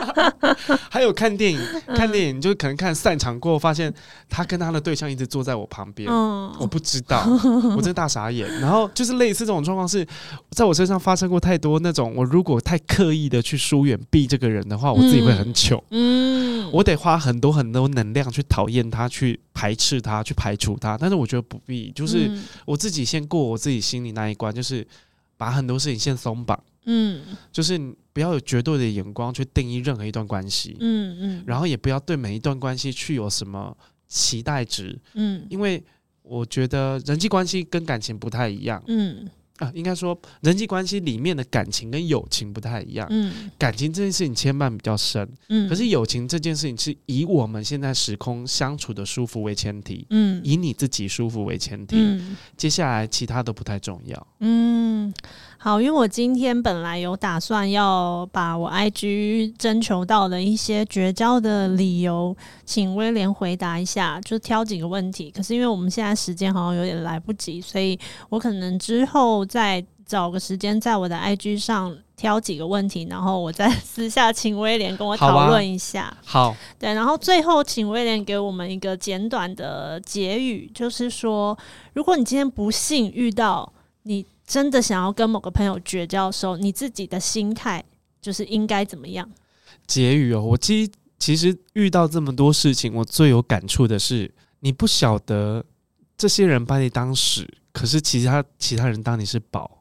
[0.91, 1.59] 还有看电影，
[1.97, 3.93] 看电影就可能看散场过后，发现
[4.29, 7.27] 他跟他的对象一直坐在我旁边，嗯我不知道，
[7.75, 8.47] 我真的大傻眼。
[8.61, 10.07] 然后就是类似这种状况是
[10.51, 15.83] 在我身上发生过太多那种，我如果太刻意的去疏远避这个人的话，我自己会很糗。
[15.91, 20.97] 嗯，我得花很多很多能量去讨厌他，去排斥他，去排除他。
[20.99, 24.74] 但是我觉得不必，就是嗯我自己先过我自己心里那一关，就是
[25.37, 27.23] 把把很多事情先松绑，嗯。
[27.53, 27.79] 就是
[28.15, 33.77] 不要有绝对的眼光去定义任何一段关系，嗯嗯，然后也不要对每一段关系去有什么
[34.09, 35.47] 期待值，嗯。
[35.51, 35.83] 因为
[36.23, 43.07] 我觉得人际关系跟感情不太一样嗯啊，应该说人际关系里面的感情跟友情不太一样。
[43.11, 54.27] 嗯感情这件事情牵绊比较深，嗯，可是友情这件事情是以我们现在时空相处的舒服为前提，嗯以你自己舒服为前提，嗯接下来其他都不太重要。
[54.41, 55.15] 嗯，
[55.65, 62.37] 好，因为我今天本来有打算要把我 IG 征求到的一些绝交的理由，
[62.67, 65.31] 请威廉回答一下，就挑几个问题。
[65.31, 67.99] 可是因为我们现在时间好像有点来不及，所以
[68.29, 76.15] 我可能之后再找个时间，在我的 IG 上挑几个问题，然后我再私下请威廉跟我讨论一下。
[76.27, 81.57] 好，对，然后最后请威廉给我们一个简短的结语，就是说，
[81.95, 87.83] 如果你今天不幸遇到你真的想要跟某个朋友绝交的时候，你自己的心态
[88.21, 89.29] 就是应该怎么样？
[89.87, 95.65] 结语哦，我其其实遇到这么多事情，我最有感触的是，你不晓得
[96.17, 99.74] 这些人把你当屎，可是其他其他人当你是宝。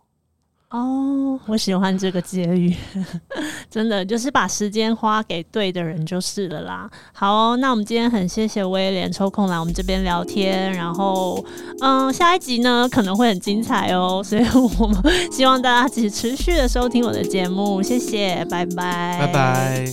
[0.73, 2.75] 哦，我喜欢这个结语，
[3.69, 6.89] 真的就是把时间花给对的人就是了啦。
[7.13, 11.45] 好、那我们今天很谢谢威廉抽空来我们这边聊天，然后
[11.79, 14.43] 嗯，下一集呢可能会很精彩哦，所以
[14.79, 14.99] 我们
[15.31, 19.85] 希望大家持持续的收听我的节目，谢谢，拜拜，拜拜。